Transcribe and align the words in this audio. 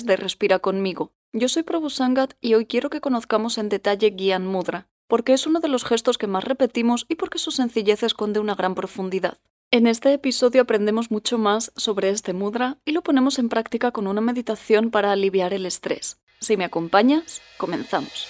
de 0.00 0.16
Respira 0.16 0.58
conmigo. 0.58 1.12
Yo 1.32 1.48
soy 1.48 1.62
Prabhu 1.62 1.90
Sangat 1.90 2.34
y 2.40 2.54
hoy 2.54 2.66
quiero 2.66 2.90
que 2.90 3.00
conozcamos 3.00 3.58
en 3.58 3.68
detalle 3.68 4.14
Gyan 4.16 4.46
Mudra, 4.46 4.88
porque 5.06 5.34
es 5.34 5.46
uno 5.46 5.60
de 5.60 5.68
los 5.68 5.84
gestos 5.84 6.18
que 6.18 6.26
más 6.26 6.44
repetimos 6.44 7.04
y 7.08 7.16
porque 7.16 7.38
su 7.38 7.50
sencillez 7.50 8.02
esconde 8.02 8.40
una 8.40 8.54
gran 8.54 8.74
profundidad. 8.74 9.38
En 9.70 9.86
este 9.86 10.12
episodio 10.12 10.62
aprendemos 10.62 11.10
mucho 11.10 11.38
más 11.38 11.72
sobre 11.76 12.10
este 12.10 12.32
mudra 12.32 12.78
y 12.84 12.92
lo 12.92 13.02
ponemos 13.02 13.38
en 13.38 13.48
práctica 13.48 13.90
con 13.90 14.06
una 14.06 14.20
meditación 14.20 14.90
para 14.90 15.12
aliviar 15.12 15.54
el 15.54 15.66
estrés. 15.66 16.18
Si 16.40 16.56
me 16.56 16.64
acompañas, 16.64 17.40
comenzamos. 17.56 18.26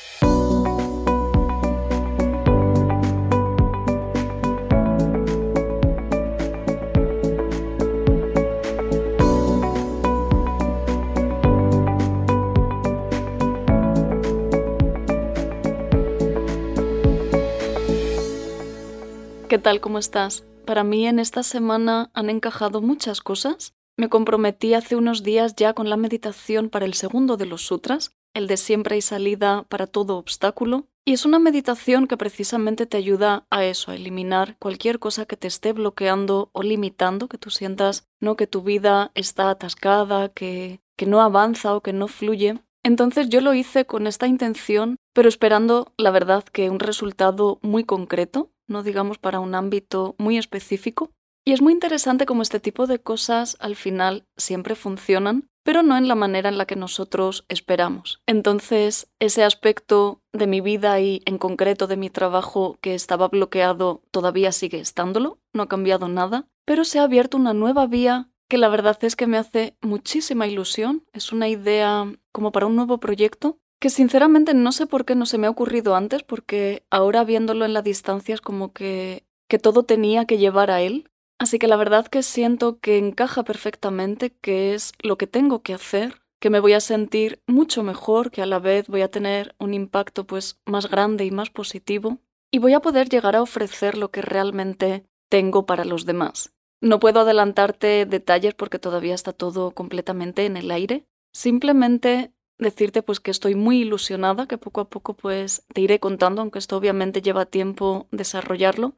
¿Qué 19.53 19.59
tal? 19.59 19.83
¿Cómo 19.83 19.99
estás? 19.99 20.47
Para 20.65 20.83
mí 20.83 21.07
en 21.07 21.19
esta 21.19 21.43
semana 21.43 22.11
han 22.15 22.31
encajado 22.31 22.81
muchas 22.81 23.21
cosas. 23.21 23.75
Me 23.99 24.09
comprometí 24.09 24.73
hace 24.73 24.97
unos 24.97 25.23
días 25.23 25.57
ya 25.57 25.75
con 25.75 25.91
la 25.91 25.99
meditación 25.99 26.71
para 26.71 26.87
el 26.87 26.95
segundo 26.95 27.37
de 27.37 27.45
los 27.45 27.61
sutras, 27.61 28.17
el 28.33 28.47
de 28.47 28.57
siempre 28.57 28.95
hay 28.95 29.03
salida 29.03 29.67
para 29.69 29.87
todo 29.87 30.17
obstáculo, 30.17 30.87
y 31.05 31.13
es 31.13 31.27
una 31.27 31.39
meditación 31.39 32.07
que 32.07 32.17
precisamente 32.17 32.87
te 32.87 32.97
ayuda 32.97 33.45
a 33.51 33.67
eso, 33.67 33.91
a 33.91 33.95
eliminar 33.95 34.57
cualquier 34.59 34.99
cosa 34.99 35.27
que 35.27 35.37
te 35.37 35.49
esté 35.49 35.75
bloqueando 35.75 36.49
o 36.53 36.63
limitando, 36.63 37.29
que 37.29 37.37
tú 37.37 37.51
sientas 37.51 38.09
no 38.21 38.37
que 38.37 38.47
tu 38.47 38.63
vida 38.63 39.11
está 39.15 39.51
atascada, 39.51 40.31
que, 40.31 40.81
que 40.97 41.05
no 41.05 41.21
avanza 41.21 41.75
o 41.75 41.83
que 41.83 41.93
no 41.93 42.09
fluye. 42.09 42.59
Entonces 42.85 43.29
yo 43.29 43.43
lo 43.43 43.53
hice 43.53 43.85
con 43.85 44.07
esta 44.07 44.27
intención, 44.27 44.97
pero 45.13 45.29
esperando, 45.29 45.93
la 45.99 46.11
verdad, 46.11 46.43
que 46.43 46.71
un 46.71 46.81
resultado 46.81 47.59
muy 47.61 47.85
concreto, 47.85 48.49
no 48.69 48.83
digamos 48.83 49.19
para 49.19 49.41
un 49.41 49.55
ámbito 49.55 50.15
muy 50.19 50.39
específico. 50.39 51.11
Y 51.45 51.53
es 51.53 51.61
muy 51.61 51.73
interesante 51.73 52.27
cómo 52.27 52.43
este 52.43 52.61
tipo 52.61 52.87
de 52.87 53.01
cosas 53.01 53.57
al 53.59 53.75
final 53.75 54.25
siempre 54.37 54.77
funcionan, 54.77 55.49
pero 55.65 55.83
no 55.83 55.97
en 55.97 56.07
la 56.07 56.15
manera 56.15 56.49
en 56.49 56.59
la 56.59 56.67
que 56.67 56.77
nosotros 56.77 57.45
esperamos. 57.49 58.21
Entonces, 58.27 59.11
ese 59.19 59.43
aspecto 59.43 60.21
de 60.33 60.47
mi 60.47 60.61
vida 60.61 61.01
y 61.01 61.23
en 61.25 61.39
concreto 61.39 61.87
de 61.87 61.97
mi 61.97 62.11
trabajo 62.11 62.79
que 62.81 62.95
estaba 62.95 63.29
bloqueado 63.29 64.03
todavía 64.11 64.53
sigue 64.53 64.79
estándolo, 64.79 65.39
no 65.53 65.65
ha 65.65 65.69
cambiado 65.69 66.09
nada, 66.09 66.47
pero 66.65 66.85
se 66.85 67.01
ha 67.01 67.05
abierto 67.05 67.37
una 67.37 67.55
nueva 67.55 67.87
vía 67.87 68.29
que 68.49 68.59
la 68.59 68.69
verdad 68.69 68.99
es 69.03 69.17
que 69.17 69.27
me 69.27 69.39
hace 69.39 69.79
muchísima 69.81 70.47
ilusión. 70.47 71.07
Es 71.15 71.33
una 71.33 71.49
idea 71.49 72.13
como 72.33 72.53
para 72.53 72.67
un 72.67 72.77
nuevo 72.77 72.99
proyecto 72.99 73.59
que 73.83 73.91
sinceramente 73.91 74.55
no 74.55 74.71
sé 74.71 74.87
por 74.87 75.05
qué 75.05 75.17
no 75.17 75.27
se 75.27 75.39
me 75.39 75.49
ha 75.49 75.51
ocurrido 75.51 75.97
antes, 75.97 76.23
porque 76.23 76.85
ahora 76.89 77.25
viéndolo 77.25 77.65
en 77.65 77.73
la 77.73 77.83
distancia 77.83 78.33
es 78.33 78.41
como 78.41 78.73
que, 78.73 79.25
que 79.49 79.59
todo 79.59 79.83
tenía 79.83 80.25
que 80.25 80.39
llevar 80.39 80.71
a 80.71 80.81
él. 80.83 81.11
Así 81.41 81.59
que 81.59 81.67
la 81.67 81.75
verdad 81.75 82.07
que 82.07 82.23
siento 82.23 82.79
que 82.79 82.97
encaja 82.97 83.43
perfectamente, 83.43 84.31
que 84.41 84.73
es 84.75 84.93
lo 85.03 85.19
que 85.19 85.27
tengo 85.27 85.63
que 85.65 85.75
hacer, 85.75 86.23
que 86.41 86.49
me 86.49 86.61
voy 86.61 86.75
a 86.75 86.81
sentir 86.81 87.41
mucho 87.49 87.83
mejor, 87.83 88.31
que 88.31 88.41
a 88.41 88.47
la 88.47 88.61
vez 88.61 88.87
voy 88.87 89.03
a 89.03 89.11
tener 89.11 89.57
un 89.59 89.75
impacto 89.75 90.29
pues 90.29 90.61
más 90.65 90.89
grande 90.89 91.25
y 91.25 91.33
más 91.33 91.51
positivo, 91.51 92.19
y 92.53 92.59
voy 92.59 92.75
a 92.75 92.81
poder 92.81 93.09
llegar 93.09 93.35
a 93.35 93.43
ofrecer 93.43 93.99
lo 93.99 94.13
que 94.13 94.23
realmente 94.23 95.07
tengo 95.29 95.67
para 95.67 95.85
los 95.85 96.07
demás. 96.07 96.53
No 96.81 97.01
puedo 97.01 97.19
adelantarte 97.19 98.07
detalles 98.07 98.55
porque 98.55 98.79
todavía 98.79 99.17
está 99.17 99.33
todo 99.33 99.73
completamente 99.73 100.47
en 100.47 100.57
el 100.57 100.71
aire. 100.71 101.05
Simplemente 101.33 102.31
decirte 102.63 103.03
pues 103.03 103.21
que 103.21 103.31
estoy 103.31 103.55
muy 103.55 103.81
ilusionada, 103.81 104.47
que 104.47 104.59
poco 104.59 104.81
a 104.81 104.89
poco 104.89 105.15
pues 105.15 105.65
te 105.73 105.81
iré 105.81 106.01
contando, 106.01 106.41
aunque 106.41 106.59
esto 106.59 106.77
obviamente 106.77 107.23
lleva 107.23 107.47
tiempo 107.47 108.07
desarrollarlo. 108.11 108.95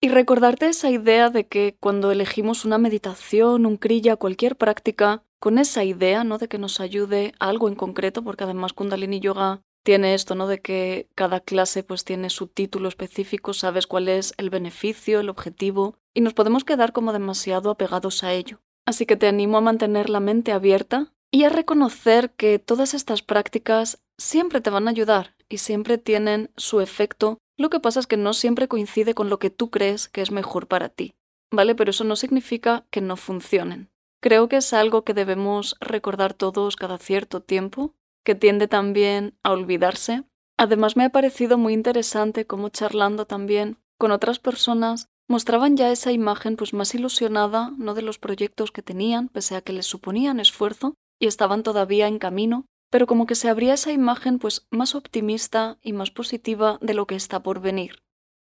Y 0.00 0.08
recordarte 0.08 0.68
esa 0.68 0.90
idea 0.90 1.30
de 1.30 1.46
que 1.46 1.76
cuando 1.80 2.10
elegimos 2.10 2.64
una 2.64 2.78
meditación, 2.78 3.64
un 3.64 3.76
kriya, 3.78 4.16
cualquier 4.16 4.56
práctica, 4.56 5.24
con 5.40 5.58
esa 5.58 5.84
idea, 5.84 6.24
¿no? 6.24 6.38
De 6.38 6.48
que 6.48 6.58
nos 6.58 6.80
ayude 6.80 7.32
algo 7.38 7.68
en 7.68 7.74
concreto, 7.74 8.22
porque 8.22 8.44
además 8.44 8.72
Kundalini 8.72 9.20
Yoga 9.20 9.62
tiene 9.84 10.14
esto, 10.14 10.34
¿no? 10.34 10.46
De 10.46 10.60
que 10.60 11.08
cada 11.14 11.40
clase 11.40 11.82
pues 11.82 12.04
tiene 12.04 12.30
su 12.30 12.46
título 12.48 12.88
específico, 12.88 13.54
sabes 13.54 13.86
cuál 13.86 14.08
es 14.08 14.34
el 14.36 14.50
beneficio, 14.50 15.20
el 15.20 15.28
objetivo, 15.28 15.96
y 16.14 16.20
nos 16.20 16.34
podemos 16.34 16.64
quedar 16.64 16.92
como 16.92 17.12
demasiado 17.12 17.70
apegados 17.70 18.24
a 18.24 18.32
ello. 18.32 18.60
Así 18.86 19.06
que 19.06 19.16
te 19.16 19.28
animo 19.28 19.58
a 19.58 19.62
mantener 19.62 20.10
la 20.10 20.20
mente 20.20 20.52
abierta 20.52 21.12
y 21.36 21.44
a 21.44 21.50
reconocer 21.50 22.30
que 22.30 22.58
todas 22.58 22.94
estas 22.94 23.20
prácticas 23.20 24.02
siempre 24.16 24.62
te 24.62 24.70
van 24.70 24.88
a 24.88 24.90
ayudar 24.90 25.34
y 25.50 25.58
siempre 25.58 25.98
tienen 25.98 26.50
su 26.56 26.80
efecto. 26.80 27.36
Lo 27.58 27.68
que 27.68 27.78
pasa 27.78 28.00
es 28.00 28.06
que 28.06 28.16
no 28.16 28.32
siempre 28.32 28.68
coincide 28.68 29.12
con 29.12 29.28
lo 29.28 29.38
que 29.38 29.50
tú 29.50 29.70
crees 29.70 30.08
que 30.08 30.22
es 30.22 30.30
mejor 30.30 30.66
para 30.66 30.88
ti, 30.88 31.14
¿vale? 31.50 31.74
Pero 31.74 31.90
eso 31.90 32.04
no 32.04 32.16
significa 32.16 32.86
que 32.88 33.02
no 33.02 33.18
funcionen. 33.18 33.90
Creo 34.22 34.48
que 34.48 34.56
es 34.56 34.72
algo 34.72 35.04
que 35.04 35.12
debemos 35.12 35.76
recordar 35.78 36.32
todos 36.32 36.74
cada 36.74 36.96
cierto 36.96 37.42
tiempo, 37.42 37.94
que 38.24 38.34
tiende 38.34 38.66
también 38.66 39.36
a 39.42 39.52
olvidarse. 39.52 40.24
Además 40.56 40.96
me 40.96 41.04
ha 41.04 41.10
parecido 41.10 41.58
muy 41.58 41.74
interesante 41.74 42.46
cómo 42.46 42.70
charlando 42.70 43.26
también 43.26 43.76
con 43.98 44.10
otras 44.10 44.38
personas 44.38 45.10
mostraban 45.28 45.76
ya 45.76 45.92
esa 45.92 46.12
imagen 46.12 46.56
pues 46.56 46.72
más 46.72 46.94
ilusionada, 46.94 47.74
no 47.76 47.92
de 47.92 48.00
los 48.00 48.18
proyectos 48.18 48.72
que 48.72 48.80
tenían, 48.80 49.28
pese 49.28 49.54
a 49.54 49.60
que 49.60 49.74
les 49.74 49.84
suponían 49.84 50.40
esfuerzo, 50.40 50.94
y 51.18 51.26
estaban 51.26 51.62
todavía 51.62 52.08
en 52.08 52.18
camino, 52.18 52.66
pero 52.90 53.06
como 53.06 53.26
que 53.26 53.34
se 53.34 53.48
abría 53.48 53.74
esa 53.74 53.92
imagen 53.92 54.38
pues 54.38 54.66
más 54.70 54.94
optimista 54.94 55.78
y 55.82 55.92
más 55.92 56.10
positiva 56.10 56.78
de 56.80 56.94
lo 56.94 57.06
que 57.06 57.14
está 57.14 57.42
por 57.42 57.60
venir. 57.60 58.02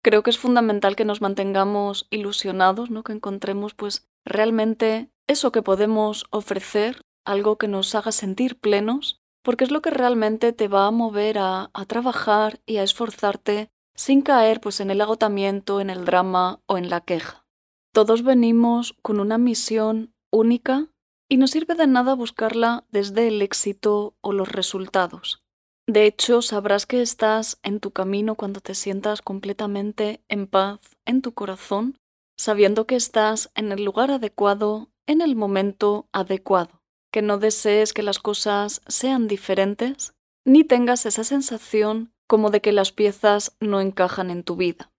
Creo 0.03 0.23
que 0.23 0.29
es 0.29 0.37
fundamental 0.37 0.95
que 0.95 1.05
nos 1.05 1.21
mantengamos 1.21 2.07
ilusionados, 2.09 2.89
¿no? 2.89 3.03
que 3.03 3.13
encontremos 3.13 3.73
pues 3.73 4.07
realmente 4.23 5.09
eso 5.27 5.51
que 5.51 5.61
podemos 5.61 6.25
ofrecer, 6.29 7.01
algo 7.25 7.57
que 7.57 7.67
nos 7.67 7.93
haga 7.95 8.11
sentir 8.11 8.59
plenos, 8.59 9.19
porque 9.43 9.63
es 9.63 9.71
lo 9.71 9.81
que 9.81 9.89
realmente 9.89 10.53
te 10.53 10.67
va 10.67 10.87
a 10.87 10.91
mover 10.91 11.39
a, 11.39 11.69
a 11.73 11.85
trabajar 11.85 12.59
y 12.65 12.77
a 12.77 12.83
esforzarte 12.83 13.69
sin 13.95 14.21
caer 14.21 14.61
pues 14.61 14.79
en 14.79 14.91
el 14.91 15.01
agotamiento, 15.01 15.81
en 15.81 15.89
el 15.89 16.05
drama 16.05 16.61
o 16.67 16.77
en 16.77 16.89
la 16.89 17.01
queja. 17.01 17.45
Todos 17.91 18.23
venimos 18.23 18.93
con 19.01 19.19
una 19.19 19.37
misión 19.37 20.13
única 20.31 20.87
y 21.29 21.37
no 21.37 21.47
sirve 21.47 21.75
de 21.75 21.87
nada 21.87 22.15
buscarla 22.15 22.85
desde 22.91 23.27
el 23.27 23.41
éxito 23.41 24.15
o 24.21 24.31
los 24.33 24.51
resultados. 24.51 25.43
De 25.87 26.05
hecho, 26.05 26.41
sabrás 26.41 26.85
que 26.85 27.01
estás 27.01 27.59
en 27.63 27.79
tu 27.79 27.91
camino 27.91 28.35
cuando 28.35 28.59
te 28.59 28.75
sientas 28.75 29.21
completamente 29.21 30.21
en 30.27 30.47
paz 30.47 30.79
en 31.05 31.21
tu 31.21 31.33
corazón, 31.33 31.97
sabiendo 32.37 32.85
que 32.85 32.95
estás 32.95 33.49
en 33.55 33.71
el 33.71 33.83
lugar 33.85 34.11
adecuado, 34.11 34.89
en 35.07 35.21
el 35.21 35.35
momento 35.35 36.09
adecuado, 36.11 36.81
que 37.11 37.21
no 37.21 37.37
desees 37.37 37.93
que 37.93 38.03
las 38.03 38.19
cosas 38.19 38.81
sean 38.87 39.27
diferentes, 39.29 40.13
ni 40.45 40.65
tengas 40.65 41.05
esa 41.05 41.23
sensación 41.23 42.11
como 42.27 42.49
de 42.49 42.61
que 42.61 42.73
las 42.73 42.91
piezas 42.91 43.55
no 43.61 43.79
encajan 43.79 44.29
en 44.29 44.43
tu 44.43 44.57
vida. 44.57 44.91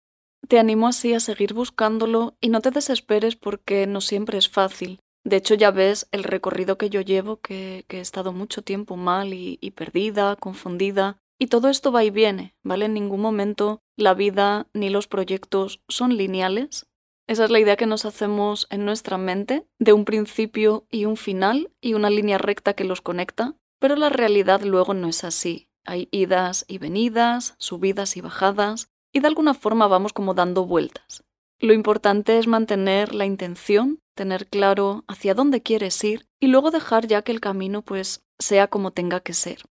Te 0.47 0.57
animo 0.57 0.87
así 0.87 1.13
a 1.13 1.19
seguir 1.19 1.53
buscándolo 1.53 2.35
y 2.41 2.49
no 2.49 2.61
te 2.61 2.71
desesperes 2.71 3.35
porque 3.35 3.85
no 3.85 4.01
siempre 4.01 4.39
es 4.39 4.49
fácil. 4.49 4.99
De 5.29 5.35
hecho, 5.35 5.53
ya 5.53 5.69
ves 5.69 6.07
el 6.11 6.23
recorrido 6.23 6.79
que 6.79 6.89
yo 6.89 7.01
llevo, 7.01 7.39
que, 7.39 7.85
he 7.87 7.99
estado 7.99 8.33
mucho 8.33 8.63
tiempo 8.63 8.97
mal 8.97 9.31
y, 9.31 9.59
y 9.61 9.69
perdida, 9.69 10.35
confundida, 10.35 11.17
y 11.37 11.47
todo 11.47 11.69
esto 11.69 11.91
va 11.91 12.03
y 12.03 12.09
viene, 12.09 12.55
¿vale? 12.63 12.85
En 12.85 12.95
ningún 12.95 13.21
momento 13.21 13.83
la 13.95 14.15
vida 14.15 14.65
ni 14.73 14.89
los 14.89 15.07
proyectos 15.07 15.81
son 15.87 16.17
lineales. 16.17 16.87
Esa 17.27 17.45
es 17.45 17.51
la 17.51 17.59
idea 17.59 17.75
que 17.75 17.85
nos 17.85 18.05
hacemos 18.05 18.65
en 18.71 18.85
nuestra 18.85 19.19
mente, 19.19 19.67
de 19.77 19.93
un 19.93 20.03
principio 20.03 20.87
y 20.89 21.05
un 21.05 21.15
final 21.15 21.71
y 21.79 21.93
una 21.93 22.09
línea 22.09 22.39
recta 22.39 22.73
que 22.73 22.83
los 22.83 23.01
conecta, 23.01 23.53
pero 23.79 23.95
la 23.95 24.09
realidad 24.09 24.63
luego 24.63 24.95
no 24.95 25.09
es 25.09 25.23
así. 25.23 25.69
Hay 25.85 26.09
idas 26.09 26.65
y 26.67 26.79
venidas, 26.79 27.53
subidas 27.59 28.17
y 28.17 28.21
bajadas, 28.21 28.89
y 29.13 29.19
de 29.19 29.27
alguna 29.27 29.53
forma 29.53 29.87
vamos 29.87 30.11
como 30.11 30.33
dando 30.33 30.65
vueltas. 30.65 31.23
Lo 31.61 31.73
importante 31.73 32.37
es 32.37 32.47
mantener 32.47 33.13
la 33.13 33.25
intención, 33.25 33.99
tener 34.15 34.47
claro 34.47 35.03
hacia 35.07 35.33
dónde 35.33 35.61
quieres 35.61 36.01
ir 36.03 36.25
y 36.39 36.47
luego 36.47 36.71
dejar 36.71 37.07
ya 37.07 37.21
que 37.21 37.33
el 37.33 37.41
camino 37.41 37.81
pues 37.81 38.23
sea 38.39 38.67
como 38.67 38.91
tenga 38.91 39.19
que 39.19 39.33
ser. 39.33 39.63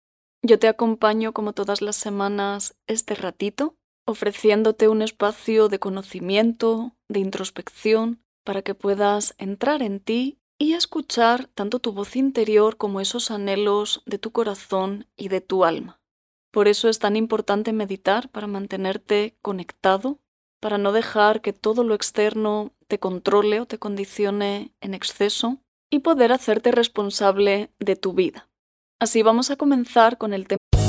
Yo 0.43 0.59
te 0.59 0.67
acompaño 0.67 1.33
como 1.33 1.53
todas 1.53 1.81
las 1.81 1.95
semanas 1.95 2.75
este 2.87 3.15
ratito, 3.15 3.75
ofreciéndote 4.05 4.89
un 4.89 5.01
espacio 5.01 5.69
de 5.69 5.79
conocimiento, 5.79 6.93
de 7.09 7.19
introspección, 7.21 8.21
para 8.45 8.61
que 8.61 8.75
puedas 8.75 9.33
entrar 9.37 9.81
en 9.81 9.99
ti 9.99 10.39
y 10.57 10.73
escuchar 10.73 11.47
tanto 11.47 11.79
tu 11.79 11.91
voz 11.93 12.15
interior 12.15 12.77
como 12.77 13.01
esos 13.01 13.31
anhelos 13.31 14.03
de 14.05 14.17
tu 14.17 14.31
corazón 14.31 15.07
y 15.15 15.29
de 15.29 15.41
tu 15.41 15.65
alma. 15.65 15.99
Por 16.51 16.67
eso 16.67 16.89
es 16.89 16.99
tan 16.99 17.15
importante 17.15 17.73
meditar 17.73 18.29
para 18.29 18.47
mantenerte 18.47 19.37
conectado, 19.41 20.19
para 20.59 20.77
no 20.77 20.91
dejar 20.91 21.41
que 21.41 21.53
todo 21.53 21.83
lo 21.83 21.93
externo 21.93 22.73
te 22.87 22.99
controle 22.99 23.59
o 23.59 23.65
te 23.65 23.77
condicione 23.77 24.71
en 24.81 24.93
exceso 24.93 25.59
y 25.89 25.99
poder 25.99 26.31
hacerte 26.31 26.71
responsable 26.71 27.71
de 27.79 27.95
tu 27.95 28.13
vida. 28.13 28.49
Así 28.99 29.21
vamos 29.21 29.51
a 29.51 29.55
comenzar 29.55 30.17
con 30.17 30.33
el 30.33 30.47
tema. 30.47 30.57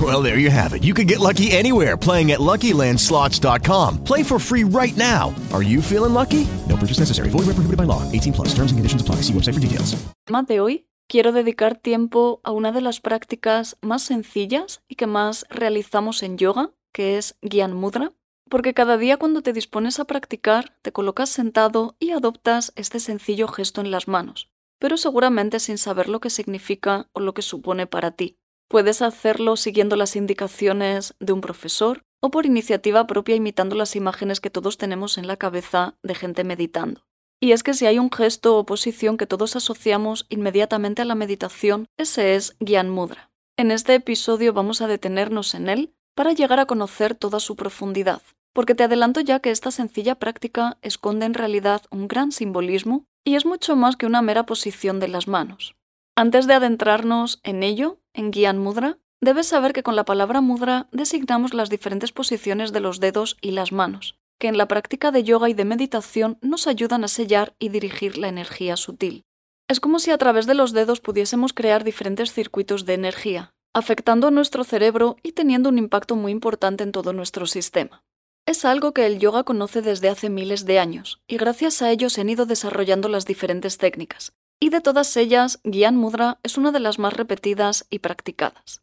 Well, 0.00 0.22
there 0.22 0.38
you 0.38 0.50
have 0.50 0.72
it. 0.72 0.84
You 0.84 0.94
can 0.94 1.08
get 1.08 1.18
lucky 1.18 1.50
anywhere 1.50 1.96
playing 1.96 2.30
at 2.30 2.38
LuckyLandSlots.com. 2.38 4.04
Play 4.04 4.22
for 4.22 4.38
free 4.38 4.62
right 4.62 4.96
now. 4.96 5.34
Are 5.52 5.62
you 5.64 5.82
feeling 5.82 6.14
lucky? 6.14 6.46
No 6.68 6.76
purchase 6.76 7.00
necessary. 7.00 7.28
Void 7.30 7.46
where 7.46 7.58
prohibited 7.58 7.76
by 7.76 7.84
law. 7.84 8.02
18 8.12 8.32
plus. 8.32 8.54
Terms 8.54 8.70
and 8.70 8.78
conditions 8.78 9.02
apply. 9.02 9.16
See 9.26 9.34
website 9.34 9.54
for 9.54 9.60
details. 9.60 9.96
tema 10.24 10.44
de 10.44 10.60
hoy 10.60 10.86
quiero 11.08 11.32
dedicar 11.32 11.76
tiempo 11.76 12.40
a 12.44 12.52
una 12.52 12.70
de 12.70 12.80
las 12.80 13.00
prácticas 13.00 13.76
más 13.82 14.02
sencillas 14.02 14.80
y 14.88 14.94
que 14.94 15.08
más 15.08 15.44
realizamos 15.50 16.22
en 16.22 16.38
yoga, 16.38 16.70
que 16.94 17.18
es 17.18 17.36
Gyan 17.42 17.74
Mudra, 17.74 18.12
porque 18.48 18.74
cada 18.74 18.96
día 18.96 19.16
cuando 19.16 19.42
te 19.42 19.52
dispones 19.52 19.98
a 19.98 20.04
practicar 20.04 20.76
te 20.82 20.92
colocas 20.92 21.28
sentado 21.28 21.96
y 21.98 22.12
adoptas 22.12 22.72
este 22.76 23.00
sencillo 23.00 23.48
gesto 23.48 23.80
en 23.80 23.90
las 23.90 24.06
manos, 24.06 24.50
pero 24.78 24.96
seguramente 24.96 25.58
sin 25.58 25.78
saber 25.78 26.08
lo 26.08 26.20
que 26.20 26.30
significa 26.30 27.08
o 27.12 27.18
lo 27.18 27.34
que 27.34 27.42
supone 27.42 27.88
para 27.88 28.12
ti. 28.12 28.36
Puedes 28.70 29.02
hacerlo 29.02 29.56
siguiendo 29.56 29.96
las 29.96 30.14
indicaciones 30.14 31.16
de 31.18 31.32
un 31.32 31.40
profesor 31.40 32.04
o 32.22 32.30
por 32.30 32.46
iniciativa 32.46 33.04
propia 33.08 33.34
imitando 33.34 33.74
las 33.74 33.96
imágenes 33.96 34.40
que 34.40 34.48
todos 34.48 34.78
tenemos 34.78 35.18
en 35.18 35.26
la 35.26 35.36
cabeza 35.36 35.96
de 36.04 36.14
gente 36.14 36.44
meditando. 36.44 37.04
Y 37.40 37.50
es 37.50 37.64
que 37.64 37.74
si 37.74 37.86
hay 37.86 37.98
un 37.98 38.12
gesto 38.12 38.56
o 38.56 38.66
posición 38.66 39.16
que 39.16 39.26
todos 39.26 39.56
asociamos 39.56 40.24
inmediatamente 40.28 41.02
a 41.02 41.04
la 41.04 41.16
meditación, 41.16 41.88
ese 41.96 42.36
es 42.36 42.54
Gyan 42.60 42.90
Mudra. 42.90 43.32
En 43.58 43.72
este 43.72 43.96
episodio 43.96 44.52
vamos 44.52 44.82
a 44.82 44.86
detenernos 44.86 45.54
en 45.56 45.68
él 45.68 45.92
para 46.14 46.32
llegar 46.32 46.60
a 46.60 46.66
conocer 46.66 47.16
toda 47.16 47.40
su 47.40 47.56
profundidad, 47.56 48.22
porque 48.52 48.76
te 48.76 48.84
adelanto 48.84 49.20
ya 49.20 49.40
que 49.40 49.50
esta 49.50 49.72
sencilla 49.72 50.14
práctica 50.14 50.78
esconde 50.80 51.26
en 51.26 51.34
realidad 51.34 51.82
un 51.90 52.06
gran 52.06 52.30
simbolismo 52.30 53.04
y 53.24 53.34
es 53.34 53.44
mucho 53.44 53.74
más 53.74 53.96
que 53.96 54.06
una 54.06 54.22
mera 54.22 54.46
posición 54.46 55.00
de 55.00 55.08
las 55.08 55.26
manos. 55.26 55.74
Antes 56.20 56.46
de 56.46 56.52
adentrarnos 56.52 57.40
en 57.44 57.62
ello, 57.62 57.98
en 58.12 58.30
Gyan 58.30 58.58
Mudra, 58.58 58.98
debes 59.22 59.46
saber 59.46 59.72
que 59.72 59.82
con 59.82 59.96
la 59.96 60.04
palabra 60.04 60.42
mudra 60.42 60.86
designamos 60.92 61.54
las 61.54 61.70
diferentes 61.70 62.12
posiciones 62.12 62.74
de 62.74 62.80
los 62.80 63.00
dedos 63.00 63.38
y 63.40 63.52
las 63.52 63.72
manos, 63.72 64.18
que 64.38 64.48
en 64.48 64.58
la 64.58 64.68
práctica 64.68 65.12
de 65.12 65.24
yoga 65.24 65.48
y 65.48 65.54
de 65.54 65.64
meditación 65.64 66.36
nos 66.42 66.66
ayudan 66.66 67.04
a 67.04 67.08
sellar 67.08 67.54
y 67.58 67.70
dirigir 67.70 68.18
la 68.18 68.28
energía 68.28 68.76
sutil. 68.76 69.24
Es 69.66 69.80
como 69.80 69.98
si 69.98 70.10
a 70.10 70.18
través 70.18 70.44
de 70.44 70.52
los 70.52 70.72
dedos 70.72 71.00
pudiésemos 71.00 71.54
crear 71.54 71.84
diferentes 71.84 72.34
circuitos 72.34 72.84
de 72.84 72.92
energía, 72.92 73.54
afectando 73.72 74.26
a 74.26 74.30
nuestro 74.30 74.62
cerebro 74.62 75.16
y 75.22 75.32
teniendo 75.32 75.70
un 75.70 75.78
impacto 75.78 76.16
muy 76.16 76.32
importante 76.32 76.84
en 76.84 76.92
todo 76.92 77.14
nuestro 77.14 77.46
sistema. 77.46 78.04
Es 78.44 78.66
algo 78.66 78.92
que 78.92 79.06
el 79.06 79.20
yoga 79.20 79.44
conoce 79.44 79.80
desde 79.80 80.10
hace 80.10 80.28
miles 80.28 80.66
de 80.66 80.80
años, 80.80 81.22
y 81.26 81.38
gracias 81.38 81.80
a 81.80 81.90
ello 81.90 82.10
se 82.10 82.20
han 82.20 82.28
ido 82.28 82.44
desarrollando 82.44 83.08
las 83.08 83.24
diferentes 83.24 83.78
técnicas, 83.78 84.34
y 84.60 84.68
de 84.68 84.82
todas 84.82 85.16
ellas, 85.16 85.58
Gyan 85.64 85.96
Mudra 85.96 86.38
es 86.42 86.58
una 86.58 86.70
de 86.70 86.80
las 86.80 86.98
más 86.98 87.14
repetidas 87.14 87.86
y 87.88 88.00
practicadas. 88.00 88.82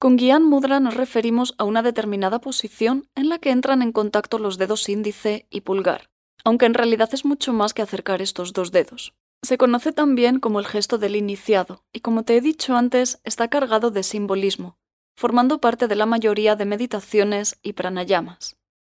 Con 0.00 0.16
Gyan 0.16 0.44
Mudra 0.44 0.80
nos 0.80 0.94
referimos 0.94 1.54
a 1.58 1.64
una 1.64 1.82
determinada 1.82 2.40
posición 2.40 3.08
en 3.14 3.28
la 3.28 3.38
que 3.38 3.50
entran 3.50 3.82
en 3.82 3.92
contacto 3.92 4.38
los 4.38 4.56
dedos 4.56 4.88
índice 4.88 5.46
y 5.50 5.60
pulgar, 5.60 6.08
aunque 6.44 6.66
en 6.66 6.74
realidad 6.74 7.10
es 7.12 7.24
mucho 7.24 7.52
más 7.52 7.74
que 7.74 7.82
acercar 7.82 8.22
estos 8.22 8.52
dos 8.54 8.72
dedos. 8.72 9.14
Se 9.42 9.58
conoce 9.58 9.92
también 9.92 10.40
como 10.40 10.58
el 10.60 10.66
gesto 10.66 10.98
del 10.98 11.14
iniciado, 11.14 11.84
y 11.92 12.00
como 12.00 12.24
te 12.24 12.36
he 12.36 12.40
dicho 12.40 12.74
antes, 12.76 13.20
está 13.22 13.48
cargado 13.48 13.90
de 13.90 14.02
simbolismo, 14.02 14.78
formando 15.16 15.60
parte 15.60 15.88
de 15.88 15.96
la 15.96 16.06
mayoría 16.06 16.56
de 16.56 16.64
meditaciones 16.64 17.58
y 17.62 17.74
pranayamas. 17.74 18.56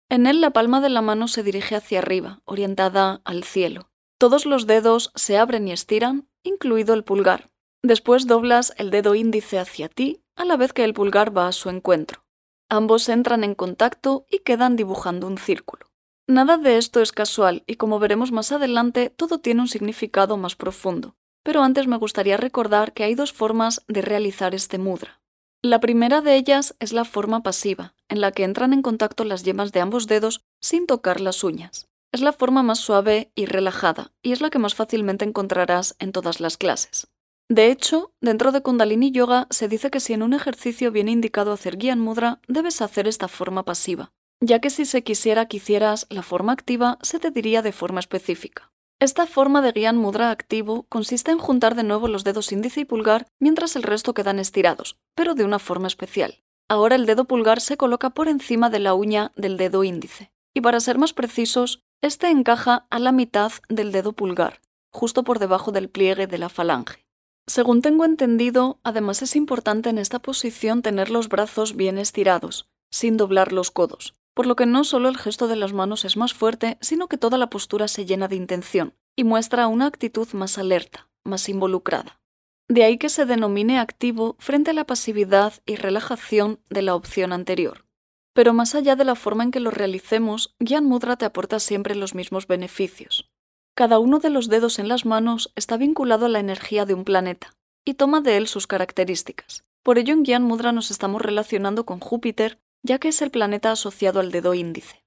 En 0.09 0.27
él 0.27 0.41
la 0.41 0.51
palma 0.51 0.81
de 0.81 0.91
la 0.91 1.03
mano 1.03 1.29
se 1.29 1.43
dirige 1.43 1.77
hacia 1.77 1.99
arriba, 1.99 2.41
orientada 2.45 3.21
al 3.25 3.45
cielo. 3.45 3.90
Todos 4.21 4.45
los 4.45 4.67
dedos 4.67 5.13
se 5.15 5.39
abren 5.39 5.67
y 5.67 5.73
estiran, 5.73 6.29
incluido 6.43 6.93
el 6.93 7.05
pulgar. 7.05 7.49
Después 7.83 8.27
doblas 8.27 8.75
el 8.77 8.91
dedo 8.91 9.15
índice 9.15 9.59
hacia 9.59 9.89
ti 9.89 10.21
a 10.37 10.45
la 10.45 10.59
vez 10.59 10.75
que 10.75 10.85
el 10.85 10.93
pulgar 10.93 11.35
va 11.35 11.49
a 11.49 11.53
su 11.53 11.71
encuentro. 11.71 12.23
Ambos 12.69 13.09
entran 13.09 13.45
en 13.45 13.55
contacto 13.55 14.27
y 14.31 14.41
quedan 14.41 14.77
dibujando 14.77 15.27
un 15.27 15.39
círculo. 15.39 15.87
Nada 16.27 16.59
de 16.59 16.77
esto 16.77 17.01
es 17.01 17.13
casual 17.13 17.65
y 17.67 17.77
como 17.77 17.99
veremos 17.99 18.31
más 18.31 18.53
adelante, 18.53 19.09
todo 19.09 19.39
tiene 19.39 19.63
un 19.63 19.69
significado 19.69 20.37
más 20.37 20.55
profundo. 20.55 21.17
Pero 21.43 21.63
antes 21.63 21.87
me 21.87 21.97
gustaría 21.97 22.37
recordar 22.37 22.93
que 22.93 23.05
hay 23.05 23.15
dos 23.15 23.33
formas 23.33 23.87
de 23.89 24.03
realizar 24.03 24.55
este 24.55 24.77
mudra. 24.77 25.23
La 25.63 25.81
primera 25.81 26.21
de 26.21 26.37
ellas 26.37 26.77
es 26.79 26.93
la 26.93 27.07
forma 27.07 27.43
pasiva, 27.43 27.95
en 28.11 28.21
la 28.21 28.33
que 28.33 28.45
entran 28.45 28.75
en 28.75 28.83
contacto 28.83 29.25
las 29.25 29.45
yemas 29.45 29.73
de 29.73 29.81
ambos 29.81 30.07
dedos 30.07 30.43
sin 30.61 30.87
tocar 30.87 31.23
las 31.23 31.43
uñas. 31.43 31.90
Es 32.13 32.21
la 32.21 32.33
forma 32.33 32.63
más 32.63 32.81
suave 32.81 33.31
y 33.37 33.47
relajada, 33.47 34.13
y 34.23 34.33
es 34.33 34.41
la 34.41 34.51
que 34.51 34.59
más 34.59 34.75
fácilmente 34.75 35.25
encontrarás 35.25 35.95
en 36.01 36.13
todas 36.13 36.41
las 36.41 36.57
clases. 36.57 37.07
De 37.49 37.71
hecho, 37.71 38.13
dentro 38.21 38.53
de 38.53 38.63
Kundalini 38.63 39.11
Yoga 39.11 39.47
se 39.51 39.69
dice 39.69 39.91
que 39.91 40.01
si 40.01 40.13
en 40.13 40.23
un 40.23 40.33
ejercicio 40.33 40.93
viene 40.93 41.11
indicado 41.13 41.53
hacer 41.53 41.77
Gyan 41.79 42.01
Mudra, 42.01 42.41
debes 42.49 42.81
hacer 42.81 43.09
esta 43.09 43.29
forma 43.29 43.65
pasiva, 43.65 44.13
ya 44.41 44.61
que 44.61 44.71
si 44.71 44.85
se 44.85 45.03
quisiera 45.03 45.47
que 45.47 45.59
hicieras 45.59 46.07
la 46.11 46.23
forma 46.23 46.53
activa, 46.53 46.99
se 47.03 47.19
te 47.19 47.31
diría 47.31 47.63
de 47.63 47.73
forma 47.73 48.01
específica. 48.01 48.73
Esta 49.01 49.27
forma 49.27 49.63
de 49.63 49.73
Gyan 49.73 49.97
Mudra 49.97 50.31
activo 50.31 50.85
consiste 50.89 51.31
en 51.31 51.39
juntar 51.39 51.75
de 51.75 51.85
nuevo 51.85 52.07
los 52.07 52.23
dedos 52.23 52.53
índice 52.53 52.83
y 52.83 52.85
pulgar 52.85 53.27
mientras 53.41 53.75
el 53.75 53.83
resto 53.83 54.15
quedan 54.15 54.39
estirados, 54.39 54.97
pero 55.15 55.35
de 55.35 55.45
una 55.45 55.59
forma 55.59 55.87
especial. 55.87 56.43
Ahora 56.69 56.97
el 56.97 57.07
dedo 57.07 57.25
pulgar 57.25 57.61
se 57.61 57.77
coloca 57.77 58.11
por 58.11 58.29
encima 58.29 58.69
de 58.69 58.79
la 58.79 58.95
uña 58.95 59.33
del 59.37 59.57
dedo 59.57 59.85
índice, 59.85 60.31
y 60.55 60.61
para 60.61 60.81
ser 60.81 60.99
más 60.99 61.13
precisos, 61.13 61.83
este 62.03 62.29
encaja 62.29 62.87
a 62.89 62.99
la 62.99 63.13
mitad 63.13 63.53
del 63.69 63.93
dedo 63.93 64.13
pulgar, 64.13 64.63
justo 64.91 65.23
por 65.23 65.39
debajo 65.39 65.71
del 65.71 65.91
pliegue 65.91 66.27
de 66.27 66.39
la 66.39 66.49
falange. 66.49 67.07
Según 67.47 67.83
tengo 67.83 68.05
entendido, 68.05 68.79
además 68.83 69.21
es 69.21 69.37
importante 69.37 69.91
en 69.91 69.99
esta 69.99 70.19
posición 70.19 70.81
tener 70.81 71.11
los 71.11 71.29
brazos 71.29 71.77
bien 71.77 71.99
estirados, 71.99 72.71
sin 72.91 73.19
doblar 73.19 73.53
los 73.53 73.71
codos, 73.71 74.15
por 74.35 74.47
lo 74.47 74.57
que 74.57 74.65
no 74.65 74.85
solo 74.85 75.11
el 75.11 75.19
gesto 75.19 75.47
de 75.47 75.57
las 75.57 75.75
manos 75.75 76.07
es 76.07 76.17
más 76.17 76.33
fuerte, 76.33 76.79
sino 76.81 77.07
que 77.07 77.19
toda 77.19 77.37
la 77.37 77.51
postura 77.51 77.87
se 77.87 78.07
llena 78.07 78.29
de 78.29 78.37
intención 78.37 78.95
y 79.15 79.25
muestra 79.25 79.67
una 79.67 79.87
actitud 79.87 80.29
más 80.33 80.57
alerta, 80.57 81.09
más 81.25 81.49
involucrada. 81.51 82.21
De 82.69 82.85
ahí 82.85 82.97
que 82.97 83.09
se 83.09 83.27
denomine 83.27 83.79
activo 83.79 84.37
frente 84.39 84.71
a 84.71 84.75
la 84.75 84.87
pasividad 84.87 85.55
y 85.67 85.77
relajación 85.77 86.61
de 86.71 86.83
la 86.83 86.95
opción 86.95 87.33
anterior. 87.33 87.85
Pero 88.33 88.53
más 88.55 88.75
allá 88.75 88.97
de 88.97 89.05
la 89.05 89.15
forma 89.15 89.45
en 89.45 89.51
que 89.51 89.61
lo 89.61 89.71
realicemos, 89.71 90.55
Gyan 90.61 90.85
Mudra 90.85 91.17
te 91.17 91.25
aporta 91.25 91.59
siempre 91.59 91.95
los 91.95 92.15
mismos 92.15 92.47
beneficios. 92.47 93.31
Cada 93.75 93.99
uno 93.99 94.19
de 94.19 94.31
los 94.31 94.49
dedos 94.49 94.79
en 94.79 94.89
las 94.89 95.05
manos 95.05 95.53
está 95.57 95.77
vinculado 95.77 96.27
a 96.27 96.29
la 96.29 96.41
energía 96.41 96.85
de 96.85 96.95
un 96.95 97.05
planeta 97.05 97.55
y 97.85 97.95
toma 97.95 98.21
de 98.21 98.37
él 98.37 98.47
sus 98.47 98.67
características. 98.67 99.65
Por 99.83 99.99
ello 99.99 100.13
en 100.13 100.25
Gyan 100.25 100.45
Mudra 100.45 100.73
nos 100.73 100.91
estamos 100.91 101.23
relacionando 101.23 101.87
con 101.87 102.01
Júpiter, 102.01 102.59
ya 102.83 102.99
que 102.99 103.09
es 103.09 103.23
el 103.23 103.31
planeta 103.31 103.73
asociado 103.73 104.21
al 104.21 104.31
dedo 104.31 104.55
índice. 104.55 105.03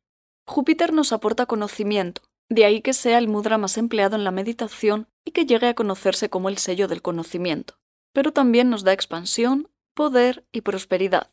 Júpiter 0.46 0.92
nos 0.94 1.14
aporta 1.14 1.46
conocimiento, 1.46 2.22
de 2.50 2.66
ahí 2.66 2.82
que 2.82 2.94
sea 2.94 3.18
el 3.18 3.28
mudra 3.28 3.58
más 3.58 3.78
empleado 3.78 4.16
en 4.16 4.24
la 4.24 4.32
meditación 4.32 5.08
y 5.26 5.32
que 5.32 5.46
llegue 5.46 5.68
a 5.68 5.74
conocerse 5.74 6.30
como 6.30 6.50
el 6.50 6.58
sello 6.58 6.88
del 6.88 7.02
conocimiento, 7.02 7.76
pero 8.14 8.34
también 8.34 8.70
nos 8.70 8.84
da 8.84 8.94
expansión, 8.94 9.70
poder 9.94 10.44
y 10.52 10.62
prosperidad, 10.62 11.32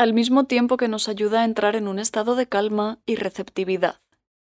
al 0.00 0.14
mismo 0.14 0.44
tiempo 0.44 0.78
que 0.78 0.88
nos 0.88 1.10
ayuda 1.10 1.42
a 1.42 1.44
entrar 1.44 1.76
en 1.76 1.86
un 1.86 1.98
estado 1.98 2.34
de 2.34 2.46
calma 2.46 3.00
y 3.04 3.16
receptividad. 3.16 4.00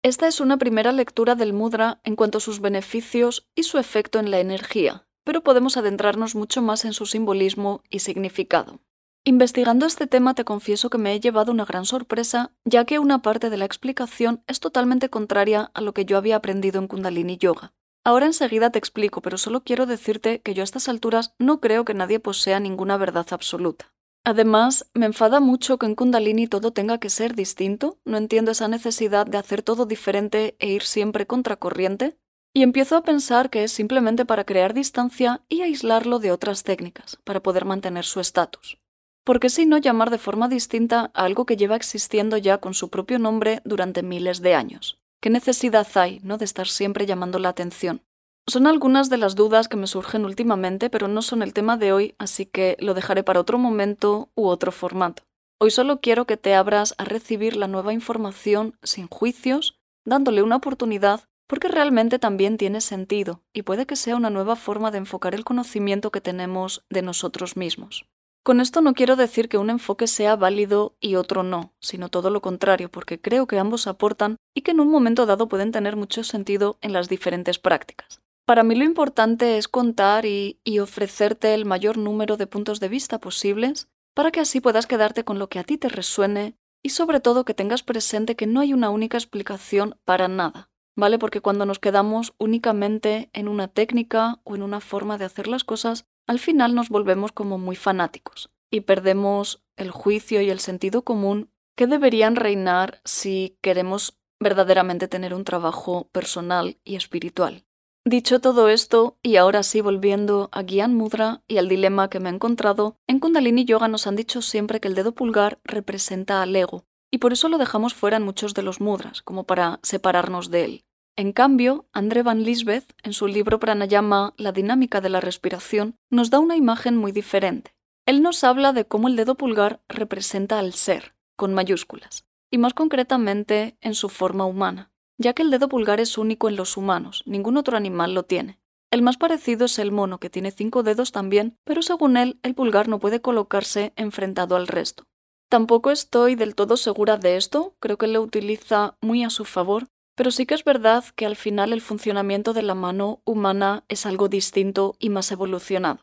Esta 0.02 0.26
es 0.26 0.40
una 0.40 0.56
primera 0.56 0.90
lectura 0.90 1.36
del 1.36 1.52
mudra 1.52 2.00
en 2.02 2.16
cuanto 2.16 2.38
a 2.38 2.40
sus 2.40 2.60
beneficios 2.60 3.46
y 3.54 3.62
su 3.62 3.78
efecto 3.78 4.18
en 4.18 4.32
la 4.32 4.40
energía, 4.40 5.06
pero 5.22 5.44
podemos 5.44 5.76
adentrarnos 5.76 6.34
mucho 6.34 6.62
más 6.62 6.84
en 6.84 6.92
su 6.92 7.06
simbolismo 7.06 7.84
y 7.90 8.00
significado. 8.00 8.80
Investigando 9.24 9.86
este 9.86 10.08
tema 10.08 10.34
te 10.34 10.44
confieso 10.44 10.90
que 10.90 10.98
me 10.98 11.14
he 11.14 11.20
llevado 11.20 11.52
una 11.52 11.64
gran 11.64 11.84
sorpresa, 11.84 12.50
ya 12.64 12.84
que 12.84 12.98
una 12.98 13.22
parte 13.22 13.48
de 13.48 13.56
la 13.56 13.66
explicación 13.66 14.42
es 14.48 14.58
totalmente 14.58 15.10
contraria 15.10 15.70
a 15.74 15.80
lo 15.80 15.94
que 15.94 16.04
yo 16.04 16.18
había 16.18 16.34
aprendido 16.34 16.80
en 16.80 16.88
Kundalini 16.88 17.36
Yoga. 17.36 17.72
Ahora 18.02 18.26
enseguida 18.26 18.70
te 18.70 18.80
explico, 18.80 19.22
pero 19.22 19.38
solo 19.38 19.62
quiero 19.62 19.86
decirte 19.86 20.40
que 20.40 20.54
yo 20.54 20.62
a 20.62 20.64
estas 20.64 20.88
alturas 20.88 21.34
no 21.38 21.60
creo 21.60 21.84
que 21.84 21.94
nadie 21.94 22.18
posea 22.18 22.58
ninguna 22.58 22.96
verdad 22.96 23.28
absoluta. 23.30 23.92
Además, 24.26 24.90
me 24.92 25.06
enfada 25.06 25.38
mucho 25.38 25.78
que 25.78 25.86
en 25.86 25.94
Kundalini 25.94 26.48
todo 26.48 26.72
tenga 26.72 26.98
que 26.98 27.10
ser 27.10 27.36
distinto, 27.36 28.00
no 28.04 28.16
entiendo 28.16 28.50
esa 28.50 28.66
necesidad 28.66 29.24
de 29.24 29.38
hacer 29.38 29.62
todo 29.62 29.86
diferente 29.86 30.56
e 30.58 30.66
ir 30.66 30.82
siempre 30.82 31.28
contracorriente, 31.28 32.18
y 32.52 32.64
empiezo 32.64 32.96
a 32.96 33.02
pensar 33.02 33.50
que 33.50 33.62
es 33.62 33.70
simplemente 33.70 34.24
para 34.24 34.42
crear 34.42 34.74
distancia 34.74 35.44
y 35.48 35.60
aislarlo 35.60 36.18
de 36.18 36.32
otras 36.32 36.64
técnicas, 36.64 37.18
para 37.22 37.40
poder 37.40 37.66
mantener 37.66 38.04
su 38.04 38.18
estatus. 38.18 38.78
¿Por 39.24 39.38
qué 39.38 39.48
si 39.48 39.64
no 39.64 39.78
llamar 39.78 40.10
de 40.10 40.18
forma 40.18 40.48
distinta 40.48 41.12
a 41.14 41.24
algo 41.24 41.46
que 41.46 41.56
lleva 41.56 41.76
existiendo 41.76 42.36
ya 42.36 42.58
con 42.58 42.74
su 42.74 42.90
propio 42.90 43.20
nombre 43.20 43.60
durante 43.64 44.02
miles 44.02 44.42
de 44.42 44.56
años? 44.56 44.98
¿Qué 45.20 45.30
necesidad 45.30 45.86
hay, 45.94 46.18
no, 46.24 46.36
de 46.36 46.46
estar 46.46 46.66
siempre 46.66 47.06
llamando 47.06 47.38
la 47.38 47.50
atención? 47.50 48.02
Son 48.48 48.68
algunas 48.68 49.10
de 49.10 49.16
las 49.16 49.34
dudas 49.34 49.66
que 49.66 49.76
me 49.76 49.88
surgen 49.88 50.24
últimamente, 50.24 50.88
pero 50.88 51.08
no 51.08 51.20
son 51.20 51.42
el 51.42 51.52
tema 51.52 51.76
de 51.76 51.92
hoy, 51.92 52.14
así 52.18 52.46
que 52.46 52.76
lo 52.78 52.94
dejaré 52.94 53.24
para 53.24 53.40
otro 53.40 53.58
momento 53.58 54.30
u 54.36 54.46
otro 54.46 54.70
formato. 54.70 55.24
Hoy 55.58 55.72
solo 55.72 56.00
quiero 56.00 56.26
que 56.26 56.36
te 56.36 56.54
abras 56.54 56.94
a 56.96 57.04
recibir 57.04 57.56
la 57.56 57.66
nueva 57.66 57.92
información 57.92 58.78
sin 58.84 59.08
juicios, 59.08 59.80
dándole 60.04 60.44
una 60.44 60.56
oportunidad, 60.56 61.24
porque 61.48 61.66
realmente 61.66 62.20
también 62.20 62.56
tiene 62.56 62.80
sentido 62.80 63.42
y 63.52 63.62
puede 63.62 63.84
que 63.84 63.96
sea 63.96 64.14
una 64.14 64.30
nueva 64.30 64.54
forma 64.54 64.92
de 64.92 64.98
enfocar 64.98 65.34
el 65.34 65.44
conocimiento 65.44 66.12
que 66.12 66.20
tenemos 66.20 66.84
de 66.88 67.02
nosotros 67.02 67.56
mismos. 67.56 68.06
Con 68.44 68.60
esto 68.60 68.80
no 68.80 68.94
quiero 68.94 69.16
decir 69.16 69.48
que 69.48 69.58
un 69.58 69.70
enfoque 69.70 70.06
sea 70.06 70.36
válido 70.36 70.94
y 71.00 71.16
otro 71.16 71.42
no, 71.42 71.72
sino 71.80 72.10
todo 72.10 72.30
lo 72.30 72.42
contrario, 72.42 72.92
porque 72.92 73.20
creo 73.20 73.48
que 73.48 73.58
ambos 73.58 73.88
aportan 73.88 74.36
y 74.54 74.60
que 74.60 74.70
en 74.70 74.78
un 74.78 74.88
momento 74.88 75.26
dado 75.26 75.48
pueden 75.48 75.72
tener 75.72 75.96
mucho 75.96 76.22
sentido 76.22 76.78
en 76.80 76.92
las 76.92 77.08
diferentes 77.08 77.58
prácticas. 77.58 78.20
Para 78.46 78.62
mí 78.62 78.76
lo 78.76 78.84
importante 78.84 79.58
es 79.58 79.66
contar 79.66 80.24
y, 80.24 80.60
ofrecerte 80.80 81.52
el 81.52 81.64
mayor 81.64 81.98
número 81.98 82.36
de 82.36 82.46
puntos 82.46 82.78
de 82.78 82.88
vista 82.88 83.18
posibles 83.18 83.88
para 84.14 84.30
que 84.30 84.38
así 84.38 84.60
puedas 84.60 84.86
quedarte 84.86 85.24
con 85.24 85.40
lo 85.40 85.48
que 85.48 85.58
a 85.58 85.64
ti 85.64 85.76
te 85.78 85.88
resuene 85.88 86.54
y 86.80 86.90
sobre 86.90 87.18
todo 87.18 87.44
que 87.44 87.54
tengas 87.54 87.82
presente 87.82 88.36
que 88.36 88.46
no 88.46 88.60
hay 88.60 88.72
una 88.72 88.90
única 88.90 89.16
explicación 89.16 89.98
para 90.04 90.28
nada, 90.28 90.70
¿vale? 90.94 91.18
Porque 91.18 91.40
cuando 91.40 91.66
nos 91.66 91.80
quedamos 91.80 92.34
únicamente 92.38 93.30
en 93.32 93.48
una 93.48 93.66
técnica 93.66 94.40
o 94.44 94.54
en 94.54 94.62
una 94.62 94.78
forma 94.80 95.18
de 95.18 95.24
hacer 95.24 95.48
las 95.48 95.64
cosas, 95.64 96.06
al 96.28 96.38
final 96.38 96.76
nos 96.76 96.88
volvemos 96.88 97.32
como 97.32 97.58
muy 97.58 97.74
fanáticos 97.74 98.50
y 98.70 98.82
perdemos 98.82 99.64
el 99.76 99.90
juicio 99.90 100.40
y 100.40 100.50
el 100.50 100.60
sentido 100.60 101.02
común 101.02 101.50
que 101.76 101.88
deberían 101.88 102.36
reinar 102.36 103.00
si 103.04 103.58
queremos 103.60 104.20
verdaderamente 104.38 105.08
tener 105.08 105.34
un 105.34 105.42
trabajo 105.42 106.08
personal 106.12 106.78
y 106.84 106.94
espiritual. 106.94 107.65
Dicho 108.08 108.40
todo 108.40 108.68
esto, 108.68 109.18
y 109.20 109.34
ahora 109.34 109.64
sí 109.64 109.80
volviendo 109.80 110.48
a 110.52 110.62
Gyan 110.62 110.94
Mudra 110.94 111.42
y 111.48 111.56
al 111.58 111.68
dilema 111.68 112.08
que 112.08 112.20
me 112.20 112.30
he 112.30 112.32
encontrado, 112.32 112.94
en 113.08 113.18
Kundalini 113.18 113.64
Yoga 113.64 113.88
nos 113.88 114.06
han 114.06 114.14
dicho 114.14 114.42
siempre 114.42 114.78
que 114.78 114.86
el 114.86 114.94
dedo 114.94 115.10
pulgar 115.10 115.58
representa 115.64 116.40
al 116.40 116.54
ego, 116.54 116.84
y 117.10 117.18
por 117.18 117.32
eso 117.32 117.48
lo 117.48 117.58
dejamos 117.58 117.94
fuera 117.94 118.18
en 118.18 118.22
muchos 118.22 118.54
de 118.54 118.62
los 118.62 118.80
mudras, 118.80 119.22
como 119.22 119.42
para 119.42 119.80
separarnos 119.82 120.52
de 120.52 120.64
él. 120.64 120.84
En 121.16 121.32
cambio, 121.32 121.86
André 121.92 122.22
Van 122.22 122.44
Lisbeth, 122.44 122.94
en 123.02 123.12
su 123.12 123.26
libro 123.26 123.58
Pranayama, 123.58 124.34
La 124.36 124.52
dinámica 124.52 125.00
de 125.00 125.08
la 125.08 125.20
respiración, 125.20 125.96
nos 126.08 126.30
da 126.30 126.38
una 126.38 126.54
imagen 126.54 126.96
muy 126.96 127.10
diferente. 127.10 127.74
Él 128.06 128.22
nos 128.22 128.44
habla 128.44 128.72
de 128.72 128.84
cómo 128.84 129.08
el 129.08 129.16
dedo 129.16 129.34
pulgar 129.34 129.80
representa 129.88 130.60
al 130.60 130.74
ser, 130.74 131.16
con 131.34 131.54
mayúsculas, 131.54 132.24
y 132.52 132.58
más 132.58 132.72
concretamente 132.72 133.76
en 133.80 133.96
su 133.96 134.08
forma 134.08 134.44
humana, 134.44 134.92
ya 135.18 135.32
que 135.32 135.42
el 135.42 135.50
dedo 135.50 135.68
pulgar 135.68 136.00
es 136.00 136.18
único 136.18 136.48
en 136.48 136.56
los 136.56 136.76
humanos, 136.76 137.22
ningún 137.26 137.56
otro 137.56 137.76
animal 137.76 138.14
lo 138.14 138.24
tiene. 138.24 138.58
El 138.90 139.02
más 139.02 139.16
parecido 139.16 139.66
es 139.66 139.78
el 139.78 139.92
mono, 139.92 140.18
que 140.18 140.30
tiene 140.30 140.50
cinco 140.50 140.82
dedos 140.82 141.12
también, 141.12 141.56
pero 141.64 141.82
según 141.82 142.16
él, 142.16 142.38
el 142.42 142.54
pulgar 142.54 142.88
no 142.88 142.98
puede 142.98 143.20
colocarse 143.20 143.92
enfrentado 143.96 144.56
al 144.56 144.68
resto. 144.68 145.04
Tampoco 145.48 145.90
estoy 145.90 146.34
del 146.34 146.54
todo 146.54 146.76
segura 146.76 147.16
de 147.16 147.36
esto, 147.36 147.74
creo 147.80 147.98
que 147.98 148.06
lo 148.06 148.20
utiliza 148.22 148.96
muy 149.00 149.24
a 149.24 149.30
su 149.30 149.44
favor, 149.44 149.86
pero 150.16 150.30
sí 150.30 150.46
que 150.46 150.54
es 150.54 150.64
verdad 150.64 151.04
que 151.14 151.26
al 151.26 151.36
final 151.36 151.72
el 151.72 151.80
funcionamiento 151.80 152.52
de 152.52 152.62
la 152.62 152.74
mano 152.74 153.20
humana 153.24 153.84
es 153.88 154.06
algo 154.06 154.28
distinto 154.28 154.96
y 154.98 155.10
más 155.10 155.30
evolucionado. 155.30 156.00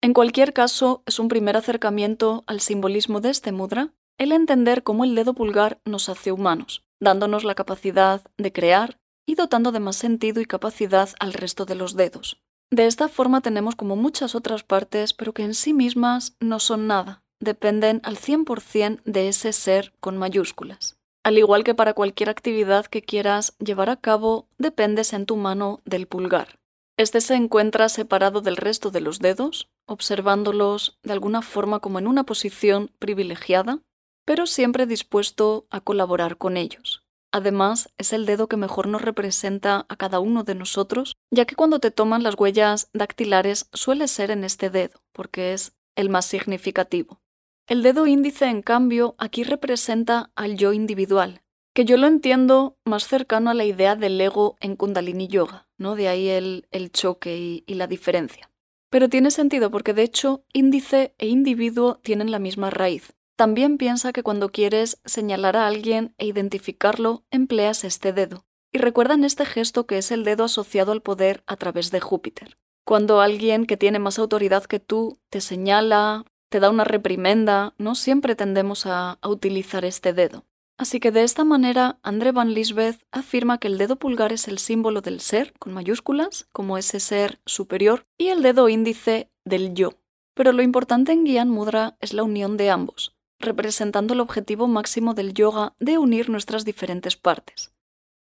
En 0.00 0.14
cualquier 0.14 0.52
caso, 0.54 1.02
es 1.06 1.18
un 1.18 1.28
primer 1.28 1.56
acercamiento 1.56 2.42
al 2.46 2.60
simbolismo 2.60 3.20
de 3.20 3.30
este 3.30 3.52
mudra 3.52 3.92
el 4.18 4.32
entender 4.32 4.82
cómo 4.82 5.04
el 5.04 5.14
dedo 5.14 5.34
pulgar 5.34 5.80
nos 5.84 6.08
hace 6.08 6.32
humanos, 6.32 6.84
dándonos 7.00 7.44
la 7.44 7.54
capacidad 7.54 8.22
de 8.36 8.52
crear 8.52 8.98
y 9.26 9.34
dotando 9.34 9.72
de 9.72 9.80
más 9.80 9.96
sentido 9.96 10.40
y 10.40 10.46
capacidad 10.46 11.08
al 11.18 11.32
resto 11.32 11.64
de 11.64 11.74
los 11.74 11.96
dedos. 11.96 12.40
De 12.70 12.86
esta 12.86 13.08
forma 13.08 13.40
tenemos 13.40 13.74
como 13.74 13.96
muchas 13.96 14.34
otras 14.34 14.62
partes, 14.62 15.12
pero 15.12 15.32
que 15.32 15.42
en 15.42 15.54
sí 15.54 15.72
mismas 15.72 16.36
no 16.38 16.60
son 16.60 16.86
nada, 16.86 17.22
dependen 17.40 18.00
al 18.04 18.16
100% 18.16 19.00
de 19.04 19.28
ese 19.28 19.52
ser 19.52 19.92
con 20.00 20.16
mayúsculas. 20.16 20.96
Al 21.24 21.36
igual 21.36 21.64
que 21.64 21.74
para 21.74 21.94
cualquier 21.94 22.30
actividad 22.30 22.86
que 22.86 23.02
quieras 23.02 23.54
llevar 23.58 23.90
a 23.90 23.96
cabo, 23.96 24.46
dependes 24.58 25.12
en 25.12 25.26
tu 25.26 25.36
mano 25.36 25.80
del 25.84 26.06
pulgar. 26.06 26.60
Este 26.96 27.20
se 27.20 27.34
encuentra 27.34 27.88
separado 27.88 28.40
del 28.40 28.56
resto 28.56 28.90
de 28.90 29.00
los 29.00 29.20
dedos, 29.20 29.68
observándolos 29.86 30.98
de 31.02 31.12
alguna 31.12 31.42
forma 31.42 31.80
como 31.80 31.98
en 31.98 32.06
una 32.06 32.24
posición 32.24 32.90
privilegiada, 32.98 33.80
pero 34.24 34.46
siempre 34.46 34.86
dispuesto 34.86 35.66
a 35.70 35.80
colaborar 35.80 36.36
con 36.36 36.56
ellos. 36.56 37.04
Además, 37.32 37.92
es 37.96 38.12
el 38.12 38.26
dedo 38.26 38.48
que 38.48 38.56
mejor 38.56 38.88
nos 38.88 39.02
representa 39.02 39.86
a 39.88 39.96
cada 39.96 40.18
uno 40.18 40.42
de 40.42 40.56
nosotros, 40.56 41.14
ya 41.30 41.44
que 41.44 41.54
cuando 41.54 41.78
te 41.78 41.90
toman 41.90 42.22
las 42.22 42.34
huellas 42.36 42.90
dactilares 42.92 43.68
suele 43.72 44.08
ser 44.08 44.30
en 44.30 44.42
este 44.42 44.68
dedo, 44.68 45.00
porque 45.12 45.52
es 45.52 45.72
el 45.94 46.08
más 46.08 46.26
significativo. 46.26 47.20
El 47.68 47.82
dedo 47.82 48.08
índice, 48.08 48.46
en 48.46 48.62
cambio, 48.62 49.14
aquí 49.18 49.44
representa 49.44 50.32
al 50.34 50.56
yo 50.56 50.72
individual, 50.72 51.42
que 51.72 51.84
yo 51.84 51.96
lo 51.96 52.08
entiendo 52.08 52.76
más 52.84 53.06
cercano 53.06 53.50
a 53.50 53.54
la 53.54 53.64
idea 53.64 53.94
del 53.94 54.20
ego 54.20 54.56
en 54.60 54.74
Kundalini 54.74 55.28
Yoga, 55.28 55.68
¿no? 55.78 55.94
De 55.94 56.08
ahí 56.08 56.28
el, 56.28 56.90
choque 56.92 57.38
y, 57.38 57.64
y 57.68 57.74
la 57.74 57.86
diferencia. 57.86 58.50
Pero 58.90 59.08
tiene 59.08 59.30
sentido 59.30 59.70
porque 59.70 59.94
de 59.94 60.02
hecho 60.02 60.42
índice 60.52 61.14
e 61.18 61.28
individuo 61.28 62.00
tienen 62.02 62.32
la 62.32 62.40
misma 62.40 62.70
raíz. 62.70 63.14
También 63.40 63.78
piensa 63.78 64.12
que 64.12 64.22
cuando 64.22 64.50
quieres 64.50 65.00
señalar 65.06 65.56
a 65.56 65.66
alguien 65.66 66.14
e 66.18 66.26
identificarlo, 66.26 67.24
empleas 67.30 67.84
este 67.84 68.12
dedo. 68.12 68.44
Y 68.70 68.76
recuerdan 68.76 69.24
este 69.24 69.46
gesto 69.46 69.86
que 69.86 69.96
es 69.96 70.10
el 70.10 70.24
dedo 70.24 70.44
asociado 70.44 70.92
al 70.92 71.00
poder 71.00 71.42
a 71.46 71.56
través 71.56 71.90
de 71.90 72.00
Júpiter. 72.00 72.58
Cuando 72.84 73.22
alguien 73.22 73.64
que 73.64 73.78
tiene 73.78 73.98
más 73.98 74.18
autoridad 74.18 74.64
que 74.64 74.78
tú 74.78 75.20
te 75.30 75.40
señala, 75.40 76.26
te 76.50 76.60
da 76.60 76.68
una 76.68 76.84
reprimenda, 76.84 77.72
no 77.78 77.94
siempre 77.94 78.34
tendemos 78.34 78.84
a, 78.84 79.18
utilizar 79.26 79.86
este 79.86 80.12
dedo. 80.12 80.44
Así 80.76 81.00
que 81.00 81.10
de 81.10 81.22
esta 81.22 81.42
manera, 81.42 81.98
André 82.02 82.32
Van 82.32 82.52
Lisbeth 82.52 83.00
afirma 83.10 83.56
que 83.56 83.68
el 83.68 83.78
dedo 83.78 83.96
pulgar 83.96 84.34
es 84.34 84.48
el 84.48 84.58
símbolo 84.58 85.00
del 85.00 85.20
ser, 85.20 85.54
con 85.58 85.72
mayúsculas, 85.72 86.46
como 86.52 86.76
ese 86.76 87.00
ser 87.00 87.40
superior, 87.46 88.04
y 88.18 88.26
el 88.28 88.42
dedo 88.42 88.68
índice 88.68 89.30
del 89.46 89.72
yo. 89.72 89.94
Pero 90.34 90.52
lo 90.52 90.60
importante 90.60 91.12
en 91.12 91.24
Gyan 91.24 91.48
Mudra 91.48 91.96
es 92.00 92.12
la 92.12 92.22
unión 92.22 92.58
de 92.58 92.68
ambos, 92.68 93.14
representando 93.40 94.14
el 94.14 94.20
objetivo 94.20 94.68
máximo 94.68 95.14
del 95.14 95.34
yoga 95.34 95.74
de 95.80 95.98
unir 95.98 96.28
nuestras 96.28 96.64
diferentes 96.64 97.16
partes. 97.16 97.72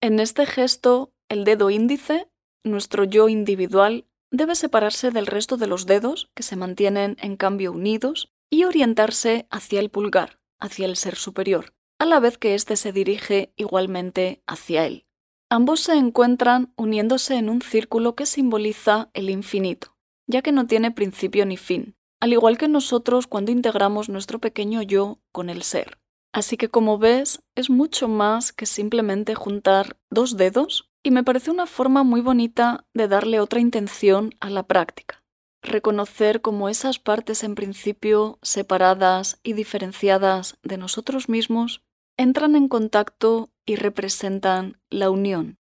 En 0.00 0.20
este 0.20 0.46
gesto, 0.46 1.12
el 1.28 1.44
dedo 1.44 1.70
índice, 1.70 2.28
nuestro 2.62 3.04
yo 3.04 3.28
individual, 3.28 4.06
debe 4.30 4.54
separarse 4.54 5.10
del 5.10 5.26
resto 5.26 5.56
de 5.56 5.66
los 5.66 5.86
dedos, 5.86 6.30
que 6.34 6.42
se 6.42 6.56
mantienen 6.56 7.16
en 7.20 7.36
cambio 7.36 7.72
unidos, 7.72 8.32
y 8.50 8.64
orientarse 8.64 9.46
hacia 9.50 9.80
el 9.80 9.90
pulgar, 9.90 10.38
hacia 10.60 10.86
el 10.86 10.96
ser 10.96 11.16
superior, 11.16 11.74
a 11.98 12.04
la 12.04 12.20
vez 12.20 12.38
que 12.38 12.54
éste 12.54 12.76
se 12.76 12.92
dirige 12.92 13.52
igualmente 13.56 14.42
hacia 14.46 14.86
él. 14.86 15.06
Ambos 15.48 15.80
se 15.80 15.94
encuentran 15.94 16.72
uniéndose 16.76 17.36
en 17.36 17.48
un 17.48 17.62
círculo 17.62 18.14
que 18.14 18.26
simboliza 18.26 19.10
el 19.14 19.30
infinito, 19.30 19.96
ya 20.26 20.42
que 20.42 20.52
no 20.52 20.66
tiene 20.66 20.90
principio 20.90 21.46
ni 21.46 21.56
fin, 21.56 21.95
al 22.20 22.32
igual 22.32 22.58
que 22.58 22.68
nosotros 22.68 23.26
cuando 23.26 23.52
integramos 23.52 24.08
nuestro 24.08 24.38
pequeño 24.38 24.82
yo 24.82 25.18
con 25.32 25.50
el 25.50 25.62
ser. 25.62 25.98
Así 26.32 26.56
que 26.56 26.68
como 26.68 26.98
ves, 26.98 27.42
es 27.54 27.70
mucho 27.70 28.08
más 28.08 28.52
que 28.52 28.66
simplemente 28.66 29.34
juntar 29.34 29.96
dos 30.10 30.36
dedos 30.36 30.90
y 31.02 31.10
me 31.10 31.24
parece 31.24 31.50
una 31.50 31.66
forma 31.66 32.02
muy 32.02 32.20
bonita 32.20 32.84
de 32.92 33.08
darle 33.08 33.40
otra 33.40 33.60
intención 33.60 34.34
a 34.40 34.50
la 34.50 34.64
práctica. 34.64 35.22
Reconocer 35.62 36.42
como 36.42 36.68
esas 36.68 36.98
partes 36.98 37.42
en 37.42 37.54
principio 37.54 38.38
separadas 38.42 39.40
y 39.42 39.54
diferenciadas 39.54 40.58
de 40.62 40.76
nosotros 40.76 41.28
mismos 41.28 41.82
entran 42.16 42.56
en 42.56 42.68
contacto 42.68 43.50
y 43.64 43.76
representan 43.76 44.80
la 44.90 45.10
unión. 45.10 45.58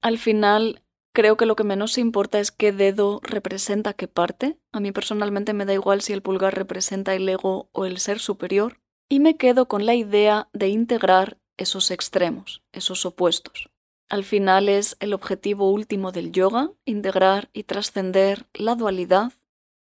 Al 0.00 0.18
final, 0.18 0.83
creo 1.14 1.36
que 1.38 1.46
lo 1.46 1.56
que 1.56 1.64
menos 1.64 1.96
importa 1.96 2.40
es 2.40 2.50
qué 2.50 2.72
dedo 2.72 3.20
representa 3.22 3.94
qué 3.94 4.08
parte. 4.08 4.58
A 4.72 4.80
mí 4.80 4.92
personalmente 4.92 5.54
me 5.54 5.64
da 5.64 5.72
igual 5.72 6.02
si 6.02 6.12
el 6.12 6.20
pulgar 6.20 6.54
representa 6.54 7.14
el 7.14 7.26
ego 7.26 7.70
o 7.72 7.86
el 7.86 7.98
ser 7.98 8.18
superior 8.18 8.80
y 9.08 9.20
me 9.20 9.36
quedo 9.36 9.66
con 9.66 9.86
la 9.86 9.94
idea 9.94 10.48
de 10.52 10.68
integrar 10.68 11.38
esos 11.56 11.90
extremos, 11.90 12.62
esos 12.72 13.06
opuestos. 13.06 13.70
Al 14.10 14.24
final 14.24 14.68
es 14.68 14.96
el 15.00 15.14
objetivo 15.14 15.70
último 15.70 16.12
del 16.12 16.32
yoga, 16.32 16.72
integrar 16.84 17.48
y 17.52 17.62
trascender 17.62 18.46
la 18.52 18.74
dualidad 18.74 19.32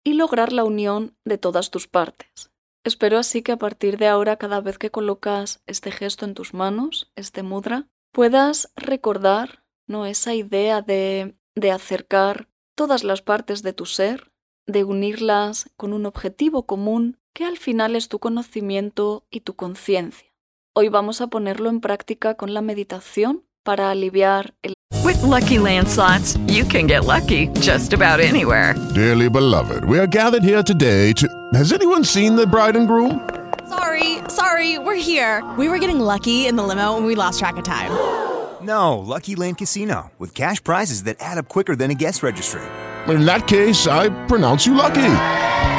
y 0.02 0.14
lograr 0.14 0.52
la 0.52 0.64
unión 0.64 1.14
de 1.24 1.38
todas 1.38 1.70
tus 1.70 1.86
partes. 1.86 2.50
Espero 2.84 3.18
así 3.18 3.42
que 3.42 3.52
a 3.52 3.58
partir 3.58 3.98
de 3.98 4.06
ahora, 4.06 4.36
cada 4.36 4.60
vez 4.60 4.78
que 4.78 4.90
colocas 4.90 5.60
este 5.66 5.92
gesto 5.92 6.24
en 6.24 6.34
tus 6.34 6.54
manos, 6.54 7.12
este 7.16 7.42
mudra, 7.42 7.86
puedas 8.12 8.72
recordar 8.76 9.62
¿no? 9.88 10.06
esa 10.06 10.34
idea 10.34 10.82
de, 10.82 11.34
de 11.56 11.72
acercar 11.72 12.48
todas 12.76 13.02
las 13.02 13.22
partes 13.22 13.62
de 13.62 13.72
tu 13.72 13.86
ser, 13.86 14.30
de 14.66 14.84
unirlas 14.84 15.70
con 15.76 15.92
un 15.92 16.06
objetivo 16.06 16.66
común 16.66 17.18
que 17.34 17.44
al 17.44 17.58
final 17.58 17.96
es 17.96 18.08
tu 18.08 18.18
conocimiento 18.18 19.26
y 19.30 19.40
tu 19.40 19.54
conciencia. 19.54 20.28
Hoy 20.74 20.88
vamos 20.88 21.20
a 21.20 21.26
ponerlo 21.26 21.70
en 21.70 21.80
práctica 21.80 22.34
con 22.34 22.54
la 22.54 22.60
meditación 22.60 23.44
para 23.64 23.90
aliviar 23.90 24.54
el 24.62 24.74
With 25.04 25.22
lucky 25.22 25.58
landslots, 25.58 26.38
you 26.46 26.64
can 26.64 26.86
get 26.86 27.04
lucky 27.04 27.48
just 27.60 27.92
about 27.92 28.20
anywhere. 28.20 28.74
Dearly 28.94 29.28
beloved, 29.28 29.84
we 29.84 29.98
are 29.98 30.06
gathered 30.06 30.42
here 30.42 30.62
today 30.62 31.12
to. 31.14 31.26
Has 31.54 31.72
anyone 31.72 32.04
seen 32.04 32.36
the 32.36 32.46
bride 32.46 32.76
and 32.76 32.86
groom? 32.86 33.20
Sorry, 33.68 34.18
sorry, 34.28 34.78
we're 34.78 34.96
here. 34.96 35.42
We 35.56 35.68
were 35.68 35.78
getting 35.78 36.00
lucky 36.00 36.46
in 36.46 36.56
the 36.56 36.62
limo 36.62 36.96
and 36.96 37.06
we 37.06 37.14
lost 37.14 37.38
track 37.38 37.56
of 37.56 37.64
time. 37.64 37.90
No, 38.62 38.98
Lucky 38.98 39.36
Land 39.36 39.58
Casino, 39.58 40.10
with 40.18 40.34
cash 40.34 40.62
prizes 40.62 41.04
that 41.04 41.16
add 41.20 41.38
up 41.38 41.48
quicker 41.48 41.76
than 41.76 41.90
a 41.90 41.94
guest 41.94 42.22
registry. 42.22 42.62
In 43.06 43.24
that 43.24 43.46
case, 43.46 43.86
I 43.86 44.08
pronounce 44.26 44.66
you 44.66 44.74
lucky. 44.74 45.14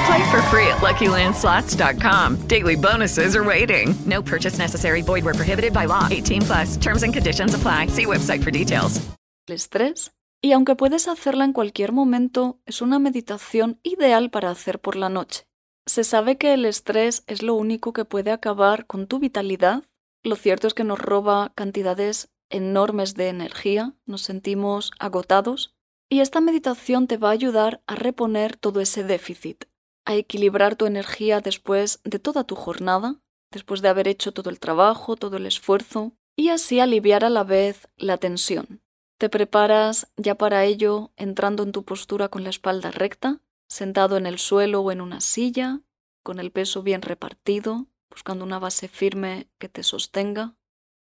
Play 0.08 0.32
for 0.32 0.42
free 0.44 0.68
at 0.68 0.80
LuckyLandSlots.com. 0.82 2.48
Daily 2.48 2.76
bonuses 2.76 3.36
are 3.36 3.44
waiting. 3.44 3.94
No 4.06 4.22
purchase 4.22 4.58
necessary. 4.58 5.02
Void 5.02 5.24
were 5.24 5.34
prohibited 5.34 5.74
by 5.74 5.86
law. 5.86 6.08
18 6.10 6.42
plus. 6.42 6.78
Terms 6.78 7.04
and 7.04 7.14
conditions 7.14 7.54
apply. 7.54 7.88
See 7.88 8.06
website 8.06 8.44
for 8.44 8.52
details. 8.52 9.02
estrés. 9.48 10.12
Y 10.42 10.54
aunque 10.54 10.76
puedes 10.76 11.08
hacerla 11.08 11.44
en 11.44 11.54
cualquier 11.54 11.92
momento, 11.92 12.60
es 12.66 12.82
una 12.82 12.98
meditación 12.98 13.80
ideal 13.84 14.30
para 14.30 14.52
hacer 14.52 14.80
por 14.80 14.96
la 14.96 15.10
noche. 15.10 15.44
Se 15.86 16.04
sabe 16.04 16.38
que 16.38 16.54
el 16.54 16.66
estrés 16.66 17.24
es 17.28 17.42
lo 17.42 17.56
único 17.56 17.94
que 17.94 18.06
puede 18.06 18.32
acabar 18.32 18.86
con 18.86 19.08
tu 19.08 19.20
vitalidad. 19.20 19.84
Lo 20.24 20.36
cierto 20.36 20.68
es 20.68 20.74
que 20.74 20.84
nos 20.84 21.00
roba 21.00 21.52
cantidades 21.56 22.30
enormes 22.50 23.16
de 23.16 23.30
energía, 23.30 23.94
nos 24.06 24.22
sentimos 24.22 24.92
agotados 25.00 25.76
y 26.10 26.22
esta 26.22 26.42
meditación 26.42 27.08
te 27.08 27.18
va 27.18 27.30
a 27.30 27.34
ayudar 27.34 27.82
a 27.88 27.96
reponer 27.96 28.58
todo 28.58 28.82
ese 28.82 29.04
déficit, 29.04 29.66
a 30.06 30.16
equilibrar 30.16 30.76
tu 30.76 30.86
energía 30.86 31.42
después 31.42 32.00
de 32.04 32.20
toda 32.20 32.44
tu 32.44 32.56
jornada, 32.56 33.22
después 33.52 33.82
de 33.82 33.90
haber 33.90 34.08
hecho 34.08 34.32
todo 34.32 34.50
el 34.50 34.60
trabajo, 34.60 35.16
todo 35.16 35.38
el 35.38 35.46
esfuerzo, 35.46 36.14
y 36.36 36.50
así 36.50 36.80
aliviar 36.80 37.24
a 37.24 37.30
la 37.30 37.44
vez 37.44 37.88
la 37.98 38.18
tensión. 38.18 38.82
Te 39.20 39.30
preparas 39.30 40.08
ya 40.16 40.36
para 40.36 40.64
ello 40.64 41.12
entrando 41.18 41.64
en 41.64 41.74
tu 41.74 41.84
postura 41.84 42.30
con 42.30 42.44
la 42.44 42.50
espalda 42.50 42.90
recta, 42.92 43.42
sentado 43.68 44.18
en 44.18 44.26
el 44.26 44.40
suelo 44.40 44.82
o 44.82 44.92
en 44.92 45.02
una 45.02 45.22
silla, 45.22 45.82
con 46.24 46.40
el 46.40 46.52
peso 46.52 46.82
bien 46.82 47.02
repartido, 47.02 47.88
buscando 48.10 48.46
una 48.46 48.60
base 48.60 48.88
firme 48.88 49.50
que 49.60 49.70
te 49.70 49.84
sostenga. 49.84 50.56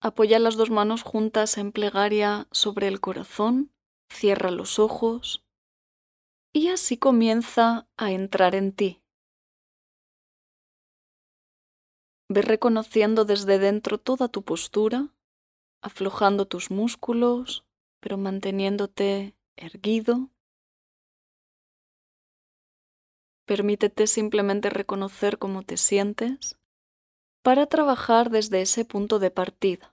Apoya 0.04 0.40
las 0.40 0.56
dos 0.56 0.68
manos 0.68 1.04
juntas 1.04 1.56
en 1.58 1.70
plegaria 1.70 2.48
sobre 2.50 2.88
el 2.88 3.00
corazón 3.00 3.72
cierra 4.08 4.50
los 4.50 4.80
ojos 4.80 5.44
y 6.52 6.70
así 6.70 6.96
comienza 6.96 7.86
a 7.96 8.10
entrar 8.10 8.56
en 8.56 8.72
ti. 8.72 9.00
Ve 12.28 12.42
reconociendo 12.42 13.24
desde 13.24 13.60
dentro 13.60 13.98
toda 13.98 14.26
tu 14.26 14.42
postura, 14.42 15.14
aflojando 15.82 16.48
tus 16.48 16.72
músculos, 16.72 17.64
pero 18.00 18.18
manteniéndote 18.18 19.36
erguido. 19.54 20.30
Permítete 23.46 24.08
simplemente 24.08 24.68
reconocer 24.68 25.38
cómo 25.38 25.62
te 25.62 25.76
sientes 25.76 26.58
para 27.42 27.66
trabajar 27.66 28.30
desde 28.30 28.62
ese 28.62 28.84
punto 28.84 29.18
de 29.18 29.30
partida. 29.30 29.91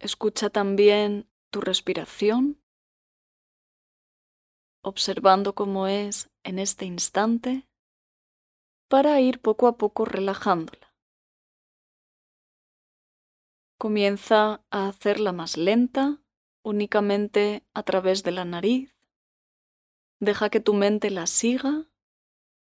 Escucha 0.00 0.48
también 0.48 1.28
tu 1.50 1.60
respiración, 1.60 2.62
observando 4.80 5.56
cómo 5.56 5.88
es 5.88 6.30
en 6.44 6.60
este 6.60 6.84
instante, 6.84 7.68
para 8.88 9.20
ir 9.20 9.40
poco 9.40 9.66
a 9.66 9.76
poco 9.76 10.04
relajándola. 10.04 10.94
Comienza 13.76 14.64
a 14.70 14.88
hacerla 14.88 15.32
más 15.32 15.56
lenta, 15.56 16.22
únicamente 16.64 17.66
a 17.74 17.82
través 17.82 18.22
de 18.22 18.30
la 18.30 18.44
nariz. 18.44 18.94
Deja 20.20 20.48
que 20.48 20.60
tu 20.60 20.74
mente 20.74 21.10
la 21.10 21.26
siga. 21.26 21.90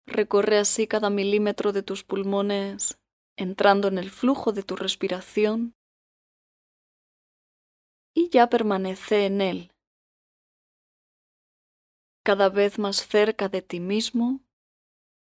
Recorre 0.08 0.58
así 0.58 0.88
cada 0.88 1.12
milímetro 1.12 1.74
de 1.74 1.84
tus 1.84 2.04
pulmones, 2.04 3.00
entrando 3.38 3.88
en 3.88 4.00
el 4.00 4.10
flujo 4.10 4.52
de 4.52 4.64
tu 4.64 4.76
respiración 4.76 5.76
y 8.20 8.28
ya 8.30 8.50
permanece 8.50 9.26
en 9.28 9.40
él, 9.40 9.72
cada 12.24 12.48
vez 12.50 12.80
más 12.80 12.96
cerca 13.08 13.50
de 13.50 13.62
ti 13.62 13.80
mismo, 13.80 14.42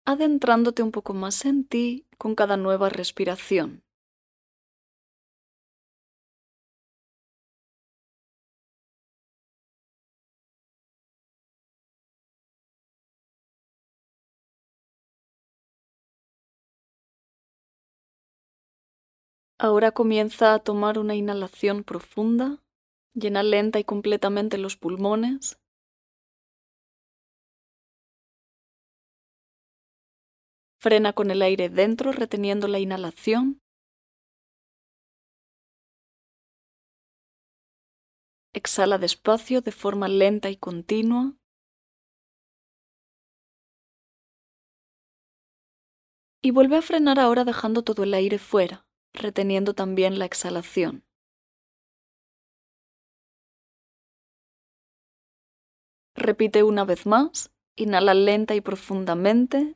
adentrándote 0.06 0.84
un 0.84 0.92
poco 0.92 1.14
más 1.14 1.46
en 1.46 1.66
ti 1.66 2.08
con 2.18 2.36
cada 2.36 2.58
nueva 2.58 2.90
respiración. 2.90 3.84
Ahora 19.58 19.92
comienza 19.92 20.54
a 20.54 20.60
tomar 20.60 21.00
una 21.00 21.16
inhalación 21.16 21.84
profunda 21.84 22.63
Llena 23.16 23.44
lenta 23.44 23.80
y 23.80 23.84
completamente 23.84 24.58
los 24.58 24.76
pulmones. 24.76 25.60
Frena 30.80 31.14
con 31.14 31.30
el 31.32 31.42
aire 31.44 31.70
dentro, 31.70 32.12
reteniendo 32.12 32.68
la 32.68 32.80
inhalación. 32.80 33.62
Exhala 38.54 38.98
despacio 38.98 39.62
de 39.62 39.72
forma 39.72 40.08
lenta 40.08 40.50
y 40.50 40.58
continua. 40.58 41.36
Y 46.42 46.52
vuelve 46.52 46.76
a 46.78 46.82
frenar 46.82 47.20
ahora 47.20 47.46
dejando 47.46 47.84
todo 47.84 48.04
el 48.04 48.14
aire 48.14 48.38
fuera, 48.38 48.86
reteniendo 49.14 49.74
también 49.74 50.20
la 50.20 50.26
exhalación. 50.26 51.06
Repite 56.24 56.64
una 56.64 56.86
vez 56.86 57.06
más. 57.06 57.52
Inhala 57.76 58.14
lenta 58.14 58.56
y 58.56 58.62
profundamente. 58.62 59.76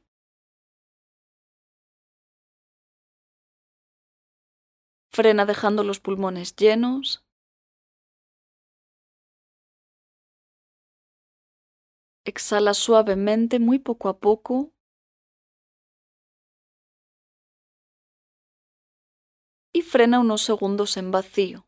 Frena 5.12 5.46
dejando 5.46 5.84
los 5.84 6.00
pulmones 6.00 6.56
llenos. 6.56 7.26
Exhala 12.24 12.74
suavemente, 12.74 13.60
muy 13.60 13.80
poco 13.80 14.08
a 14.08 14.18
poco. 14.18 14.72
Y 19.74 19.82
frena 19.82 20.22
unos 20.22 20.44
segundos 20.44 20.96
en 20.96 21.12
vacío. 21.12 21.68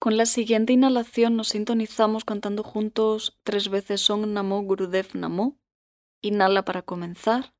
Con 0.00 0.16
la 0.16 0.24
siguiente 0.24 0.72
inhalación 0.72 1.36
nos 1.36 1.48
sintonizamos 1.48 2.24
cantando 2.24 2.62
juntos 2.62 3.38
tres 3.42 3.68
veces 3.68 4.00
Song 4.00 4.26
Namo 4.28 4.62
Gurudev 4.62 5.08
Namo. 5.14 5.58
Inhala 6.22 6.64
para 6.64 6.80
comenzar. 6.80 7.52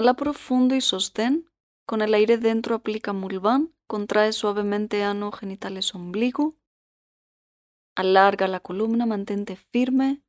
Inhala 0.00 0.14
profundo 0.14 0.74
y 0.74 0.80
sostén. 0.80 1.50
Con 1.84 2.00
el 2.00 2.14
aire 2.14 2.38
dentro 2.38 2.74
aplica 2.74 3.12
mulván. 3.12 3.74
Contrae 3.86 4.32
suavemente 4.32 5.04
ano, 5.04 5.30
genitales, 5.30 5.94
ombligo. 5.94 6.56
Alarga 7.94 8.48
la 8.48 8.60
columna, 8.60 9.04
mantente 9.04 9.56
firme. 9.56 10.22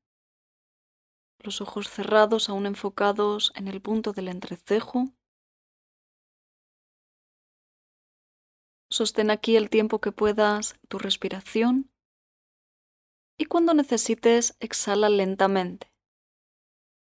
Los 1.40 1.62
ojos 1.62 1.90
cerrados, 1.90 2.50
aún 2.50 2.66
enfocados 2.66 3.54
en 3.56 3.70
el 3.70 3.82
punto 3.82 4.12
del 4.12 4.28
entrecejo. 4.28 5.14
Sostén 8.90 9.32
aquí 9.32 9.56
el 9.56 9.70
tiempo 9.70 10.02
que 10.02 10.12
puedas 10.12 10.76
tu 10.90 11.00
respiración. 11.00 11.90
Y 13.38 13.46
cuando 13.46 13.74
necesites, 13.74 14.58
exhala 14.60 15.08
lentamente. 15.08 15.94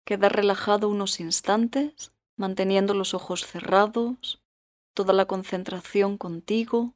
Queda 0.06 0.28
relajado 0.28 0.88
unos 0.88 1.18
instantes 1.18 2.12
manteniendo 2.42 2.92
los 2.92 3.14
ojos 3.14 3.46
cerrados, 3.46 4.42
toda 4.94 5.12
la 5.12 5.26
concentración 5.26 6.18
contigo. 6.18 6.92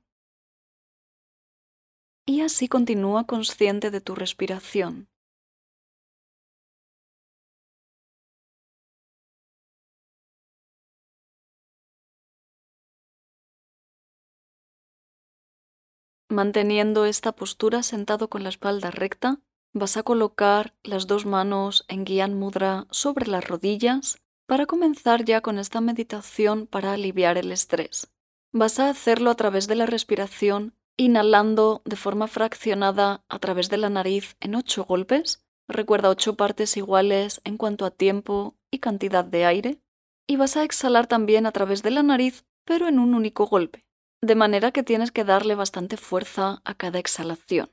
Y 2.27 2.41
así 2.41 2.67
continúa 2.67 3.29
consciente 3.29 3.93
de 3.93 4.01
tu 4.01 4.17
respiración. 4.17 5.09
Manteniendo 16.29 17.05
esta 17.05 17.31
postura 17.37 17.85
sentado 17.85 18.29
con 18.29 18.43
la 18.43 18.49
espalda 18.49 18.91
recta, 18.91 19.41
vas 19.73 19.97
a 19.97 20.03
colocar 20.03 20.75
las 20.83 21.07
dos 21.07 21.25
manos 21.25 21.85
en 21.87 22.05
Gyan 22.05 22.35
Mudra 22.37 22.89
sobre 22.91 23.29
las 23.29 23.47
rodillas 23.47 24.19
para 24.47 24.67
comenzar 24.67 25.25
ya 25.25 25.41
con 25.41 25.59
esta 25.59 25.81
meditación 25.81 26.67
para 26.67 26.93
aliviar 26.93 27.37
el 27.37 27.53
estrés, 27.53 28.13
vas 28.53 28.79
a 28.79 28.89
hacerlo 28.89 29.31
a 29.31 29.35
través 29.35 29.67
de 29.67 29.75
la 29.75 29.87
respiración, 29.87 30.75
inhalando 30.97 31.83
de 31.85 31.97
forma 31.97 32.27
fraccionada 32.27 33.25
a 33.29 33.39
través 33.39 33.69
de 33.69 33.77
la 33.77 33.91
nariz 33.91 34.37
en 34.41 34.55
ocho 34.55 34.85
golpes. 34.85 35.45
Recuerda 35.69 36.11
ocho 36.11 36.37
partes 36.37 36.77
iguales 36.77 37.41
en 37.45 37.57
cuanto 37.57 37.85
a 37.85 37.91
tiempo 37.91 38.57
y 38.71 38.79
cantidad 38.79 39.25
de 39.25 39.45
aire. 39.45 39.81
Y 40.29 40.37
vas 40.37 40.57
a 40.57 40.65
exhalar 40.65 41.07
también 41.07 41.45
a 41.47 41.53
través 41.53 41.83
de 41.83 41.91
la 41.91 42.03
nariz, 42.03 42.45
pero 42.65 42.89
en 42.89 42.99
un 42.99 43.15
único 43.15 43.47
golpe, 43.47 43.85
de 44.23 44.35
manera 44.35 44.73
que 44.73 44.83
tienes 44.83 45.13
que 45.13 45.25
darle 45.25 45.55
bastante 45.55 45.97
fuerza 45.97 46.63
a 46.65 46.75
cada 46.75 46.99
exhalación. 46.99 47.71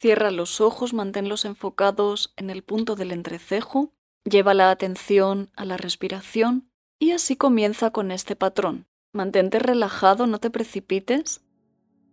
Cierra 0.00 0.30
los 0.30 0.60
ojos, 0.60 0.94
manténlos 0.94 1.44
enfocados 1.44 2.32
en 2.36 2.50
el 2.50 2.62
punto 2.62 2.94
del 2.94 3.10
entrecejo, 3.10 3.92
lleva 4.24 4.54
la 4.54 4.70
atención 4.70 5.50
a 5.56 5.64
la 5.64 5.76
respiración 5.76 6.70
y 7.00 7.10
así 7.10 7.34
comienza 7.34 7.90
con 7.90 8.12
este 8.12 8.36
patrón. 8.36 8.86
Mantente 9.12 9.58
relajado, 9.58 10.28
no 10.28 10.38
te 10.38 10.50
precipites. 10.50 11.44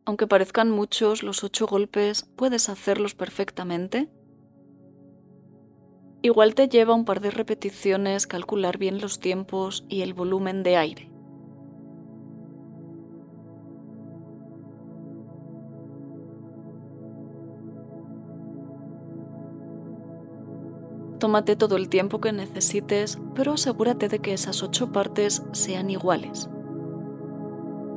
Aunque 0.04 0.26
parezcan 0.26 0.71
muchos 0.71 1.21
los 1.21 1.43
ocho 1.43 1.67
golpes, 1.67 2.24
puedes 2.36 2.69
hacerlos 2.69 3.13
perfectamente. 3.13 4.10
Igual 6.24 6.56
te 6.56 6.67
lleva 6.67 6.95
un 6.95 7.06
par 7.06 7.21
de 7.21 7.30
repeticiones 7.30 8.26
calcular 8.26 8.80
bien 8.80 9.00
los 9.00 9.19
tiempos 9.19 9.86
y 9.89 10.02
el 10.02 10.15
volumen 10.15 10.63
de 10.63 10.78
aire. 10.78 11.14
Tómate 21.19 21.56
todo 21.56 21.78
el 21.78 21.89
tiempo 21.89 22.19
que 22.19 22.32
necesites, 22.34 23.19
pero 23.36 23.54
asegúrate 23.54 24.10
de 24.10 24.19
que 24.19 24.34
esas 24.34 24.62
ocho 24.63 24.91
partes 24.91 25.43
sean 25.54 25.89
iguales. 25.89 26.49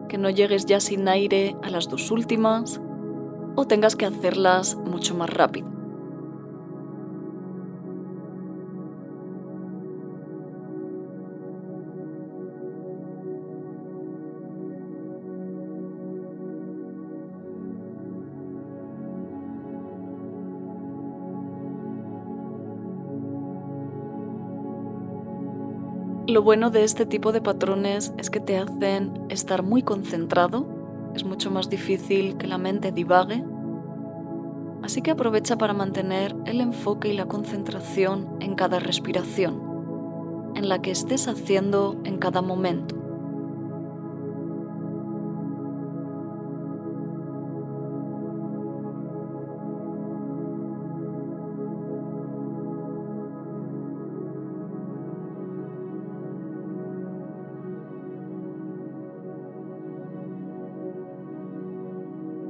Que 0.08 0.18
no 0.18 0.30
llegues 0.30 0.66
ya 0.66 0.80
sin 0.80 1.08
aire 1.08 1.56
a 1.62 1.70
las 1.70 1.88
dos 1.88 2.10
últimas 2.10 2.80
o 3.56 3.66
tengas 3.66 3.96
que 3.96 4.06
hacerlas 4.06 4.76
mucho 4.76 5.14
más 5.14 5.30
rápido. 5.30 5.77
Lo 26.28 26.42
bueno 26.42 26.68
de 26.68 26.84
este 26.84 27.06
tipo 27.06 27.32
de 27.32 27.40
patrones 27.40 28.12
es 28.18 28.28
que 28.28 28.38
te 28.38 28.58
hacen 28.58 29.24
estar 29.30 29.62
muy 29.62 29.80
concentrado, 29.80 30.66
es 31.14 31.24
mucho 31.24 31.50
más 31.50 31.70
difícil 31.70 32.36
que 32.36 32.46
la 32.46 32.58
mente 32.58 32.92
divague, 32.92 33.42
así 34.82 35.00
que 35.00 35.12
aprovecha 35.12 35.56
para 35.56 35.72
mantener 35.72 36.36
el 36.44 36.60
enfoque 36.60 37.08
y 37.08 37.14
la 37.14 37.24
concentración 37.24 38.28
en 38.40 38.56
cada 38.56 38.78
respiración, 38.78 40.52
en 40.54 40.68
la 40.68 40.82
que 40.82 40.90
estés 40.90 41.28
haciendo 41.28 41.98
en 42.04 42.18
cada 42.18 42.42
momento. 42.42 42.97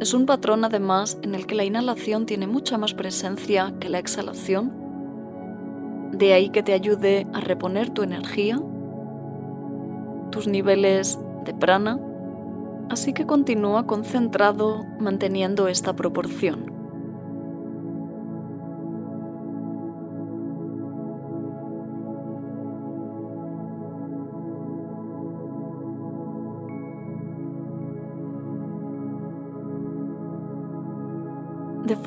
Es 0.09 0.15
un 0.15 0.25
patrón 0.25 0.65
además 0.65 1.19
en 1.21 1.35
el 1.35 1.47
que 1.47 1.55
la 1.55 1.65
inhalación 1.65 2.25
tiene 2.25 2.47
mucha 2.47 2.79
más 2.79 2.95
presencia 2.95 3.75
que 3.79 3.91
la 3.91 3.99
exhalación. 3.99 4.73
De 6.13 6.33
ahí 6.33 6.49
que 6.49 6.63
te 6.63 6.73
ayude 6.73 7.27
a 7.35 7.41
reponer 7.41 7.91
tu 7.91 8.03
energía, 8.03 8.59
tus 10.31 10.49
niveles 10.49 11.19
de 11.45 11.53
prana 11.53 12.01
así 12.89 13.13
que 13.13 13.27
continúa 13.27 13.87
concentrado 13.87 14.87
manteniendo 14.99 15.69
esta 15.69 15.95
proporción. 15.95 16.68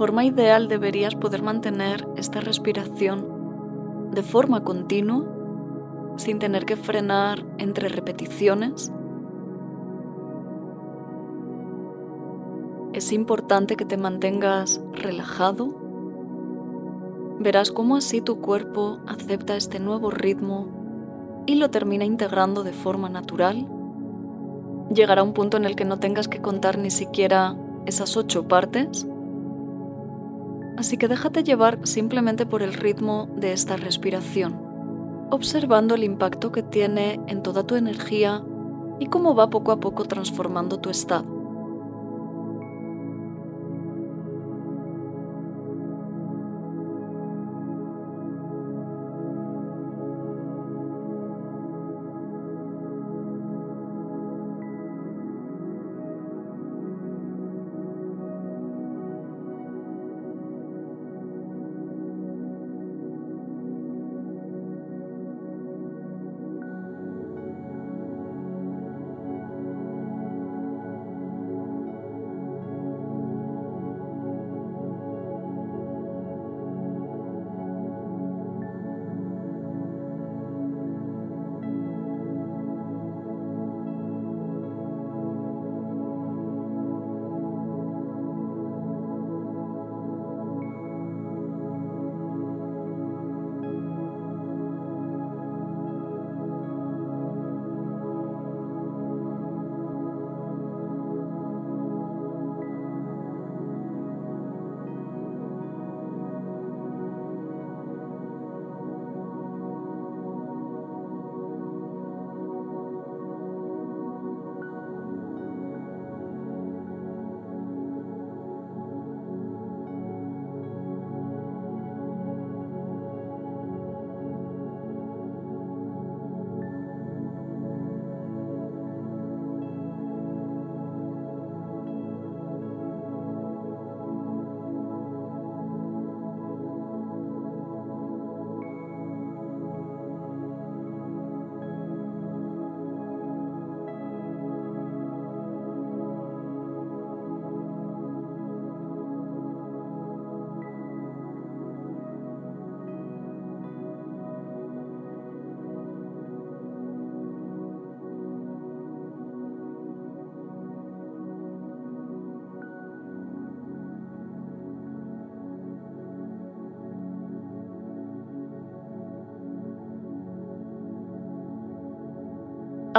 Forma 0.01 0.25
ideal 0.25 0.67
deberías 0.67 1.13
poder 1.13 1.43
mantener 1.43 2.07
esta 2.17 2.41
respiración 2.41 4.09
de 4.09 4.23
forma 4.23 4.63
continua, 4.63 5.23
sin 6.15 6.39
tener 6.39 6.65
que 6.65 6.75
frenar 6.75 7.45
entre 7.59 7.87
repeticiones. 7.87 8.91
Es 12.93 13.11
importante 13.11 13.75
que 13.75 13.85
te 13.85 13.95
mantengas 13.95 14.81
relajado. 14.91 15.67
Verás 17.39 17.69
cómo 17.71 17.95
así 17.95 18.21
tu 18.21 18.41
cuerpo 18.41 18.97
acepta 19.05 19.55
este 19.55 19.79
nuevo 19.79 20.09
ritmo 20.09 21.43
y 21.45 21.57
lo 21.57 21.69
termina 21.69 22.05
integrando 22.05 22.63
de 22.63 22.73
forma 22.73 23.07
natural. 23.07 23.67
Llegará 24.91 25.21
un 25.21 25.33
punto 25.33 25.57
en 25.57 25.65
el 25.65 25.75
que 25.75 25.85
no 25.85 25.99
tengas 25.99 26.27
que 26.27 26.41
contar 26.41 26.79
ni 26.79 26.89
siquiera 26.89 27.55
esas 27.85 28.17
ocho 28.17 28.47
partes 28.47 29.05
así 30.77 30.97
que 30.97 31.07
déjate 31.07 31.43
llevar 31.43 31.79
simplemente 31.83 32.45
por 32.45 32.61
el 32.61 32.73
ritmo 32.73 33.29
de 33.35 33.53
esta 33.53 33.77
respiración, 33.77 34.59
observando 35.29 35.95
el 35.95 36.03
impacto 36.03 36.51
que 36.51 36.63
tiene 36.63 37.19
en 37.27 37.43
toda 37.43 37.63
tu 37.63 37.75
energía 37.75 38.43
y 38.99 39.07
cómo 39.07 39.35
va 39.35 39.49
poco 39.49 39.71
a 39.71 39.79
poco 39.79 40.05
transformando 40.05 40.79
tu 40.79 40.89
estado. 40.89 41.30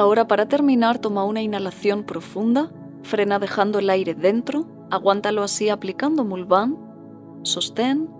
Ahora 0.02 0.26
para 0.26 0.48
terminar 0.48 0.98
toma 0.98 1.22
una 1.22 1.42
inhalación 1.42 2.02
profunda, 2.02 2.72
frena 3.04 3.38
dejando 3.38 3.78
el 3.78 3.88
aire 3.88 4.16
dentro, 4.16 4.66
aguántalo 4.90 5.44
así 5.44 5.68
aplicando 5.68 6.24
mulván, 6.24 6.76
sostén. 7.44 8.10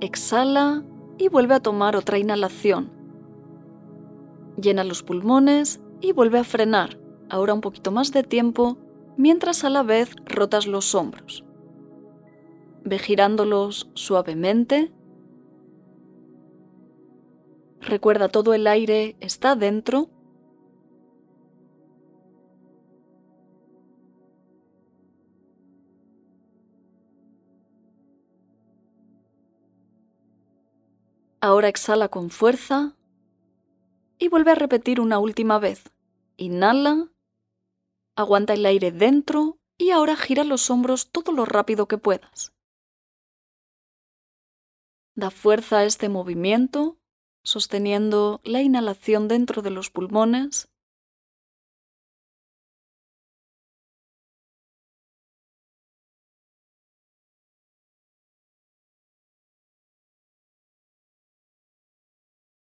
Exhala 0.00 0.82
y 1.18 1.28
vuelve 1.28 1.54
a 1.54 1.60
tomar 1.60 1.94
otra 1.94 2.18
inhalación. 2.18 2.90
Llena 4.60 4.82
los 4.82 5.04
pulmones 5.04 5.80
y 6.00 6.10
vuelve 6.10 6.40
a 6.40 6.44
frenar, 6.44 6.98
ahora 7.30 7.54
un 7.54 7.60
poquito 7.60 7.92
más 7.92 8.10
de 8.10 8.24
tiempo, 8.24 8.76
mientras 9.16 9.62
a 9.62 9.70
la 9.70 9.84
vez 9.84 10.16
rotas 10.24 10.66
los 10.66 10.96
hombros. 10.96 11.44
Ve 12.82 12.98
girándolos 12.98 13.88
suavemente 13.94 14.95
Recuerda, 17.86 18.28
todo 18.28 18.52
el 18.52 18.66
aire 18.66 19.16
está 19.20 19.54
dentro. 19.54 20.10
Ahora 31.40 31.68
exhala 31.68 32.08
con 32.08 32.30
fuerza 32.30 32.96
y 34.18 34.26
vuelve 34.26 34.50
a 34.50 34.56
repetir 34.56 35.00
una 35.00 35.20
última 35.20 35.60
vez. 35.60 35.92
Inhala, 36.36 37.12
aguanta 38.16 38.54
el 38.54 38.66
aire 38.66 38.90
dentro 38.90 39.58
y 39.78 39.90
ahora 39.90 40.16
gira 40.16 40.42
los 40.42 40.70
hombros 40.70 41.12
todo 41.12 41.30
lo 41.30 41.44
rápido 41.44 41.86
que 41.86 41.98
puedas. 41.98 42.52
Da 45.14 45.30
fuerza 45.30 45.78
a 45.78 45.84
este 45.84 46.08
movimiento 46.08 46.98
sosteniendo 47.46 48.40
la 48.42 48.60
inhalación 48.60 49.28
dentro 49.28 49.62
de 49.62 49.70
los 49.70 49.88
pulmones. 49.88 50.68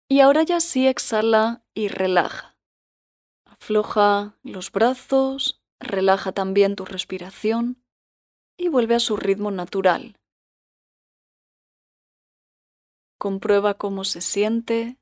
Y 0.09 0.21
ahora 0.21 0.43
ya 0.43 0.59
sí 0.59 0.89
exhala 0.89 1.65
y 1.73 1.89
relaja. 1.89 2.57
Afloja 3.45 4.37
los 4.43 4.73
brazos, 4.73 5.63
relaja 5.79 6.33
también 6.33 6.75
tu 6.75 6.85
respiración 6.85 7.83
y 8.57 8.69
vuelve 8.69 8.97
a 8.97 9.01
su 9.01 9.17
ritmo 9.17 9.51
natural. 9.53 10.19
Comprueba 13.19 13.75
cómo 13.75 14.05
se 14.05 14.21
siente 14.21 14.99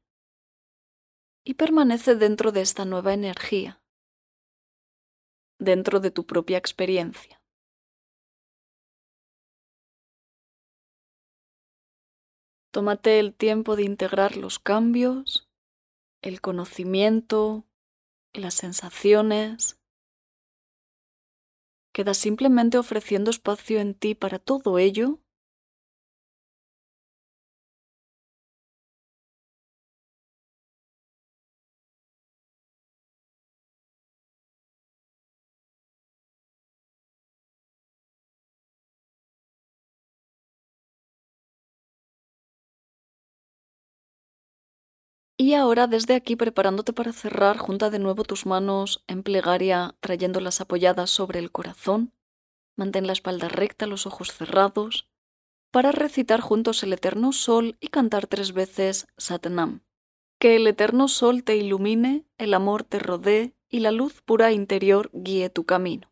y 1.45 1.55
permanece 1.55 2.15
dentro 2.15 2.53
de 2.53 2.63
esta 2.63 2.85
nueva 2.85 3.13
energía, 3.13 3.83
dentro 5.59 6.01
de 6.01 6.11
tu 6.11 6.27
propia 6.27 6.59
experiencia. 6.59 7.43
Tómate 12.73 13.21
el 13.21 13.35
tiempo 13.35 13.77
de 13.77 13.85
integrar 13.85 14.37
los 14.37 14.59
cambios 14.59 15.49
el 16.25 16.41
conocimiento, 16.41 17.67
las 18.33 18.55
sensaciones. 18.55 19.79
Quedas 21.93 22.17
simplemente 22.17 22.79
ofreciendo 22.79 23.31
espacio 23.31 23.79
en 23.79 23.95
ti 23.95 24.15
para 24.15 24.39
todo 24.39 24.79
ello 24.79 25.21
Y 45.45 45.53
ahora 45.53 45.87
desde 45.87 46.15
aquí 46.15 46.37
preparándote 46.37 46.95
para 46.95 47.13
cerrar, 47.13 47.59
junta 47.59 47.91
de 47.91 47.99
nuevo 47.99 48.25
tus 48.25 48.47
manos 48.47 49.05
en 49.07 49.23
plegaria, 49.23 49.95
trayéndolas 50.01 50.63
apoyadas 50.63 51.11
sobre 51.11 51.39
el 51.39 51.53
corazón. 51.53 52.15
Mantén 52.77 53.07
la 53.07 53.13
espalda 53.13 53.49
recta, 53.49 53.87
los 53.87 54.07
ojos 54.07 54.33
cerrados, 54.33 55.07
para 55.71 55.93
recitar 55.93 56.41
juntos 56.41 56.83
el 56.83 56.95
Eterno 56.95 57.33
Sol 57.33 57.77
y 57.79 57.89
cantar 57.89 58.27
tres 58.27 58.55
veces 58.55 59.07
Satnam. 59.19 59.83
Que 60.39 60.57
el 60.57 60.67
Eterno 60.67 61.09
Sol 61.09 61.45
te 61.45 61.57
ilumine, 61.57 62.25
el 62.39 62.55
amor 62.55 62.83
te 62.83 62.99
rodee 62.99 63.53
y 63.69 63.81
la 63.81 63.91
luz 63.91 64.23
pura 64.23 64.51
interior 64.51 65.11
guíe 65.13 65.51
tu 65.51 65.65
camino. 65.65 66.11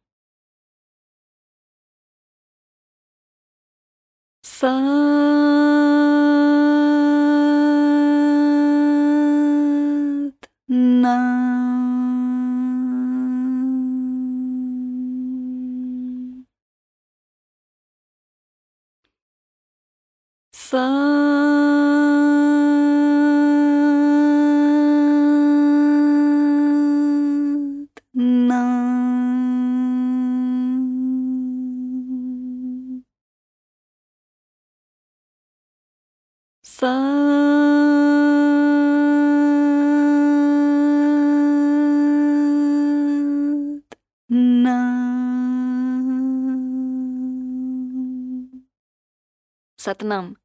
Satnam. 49.83 50.37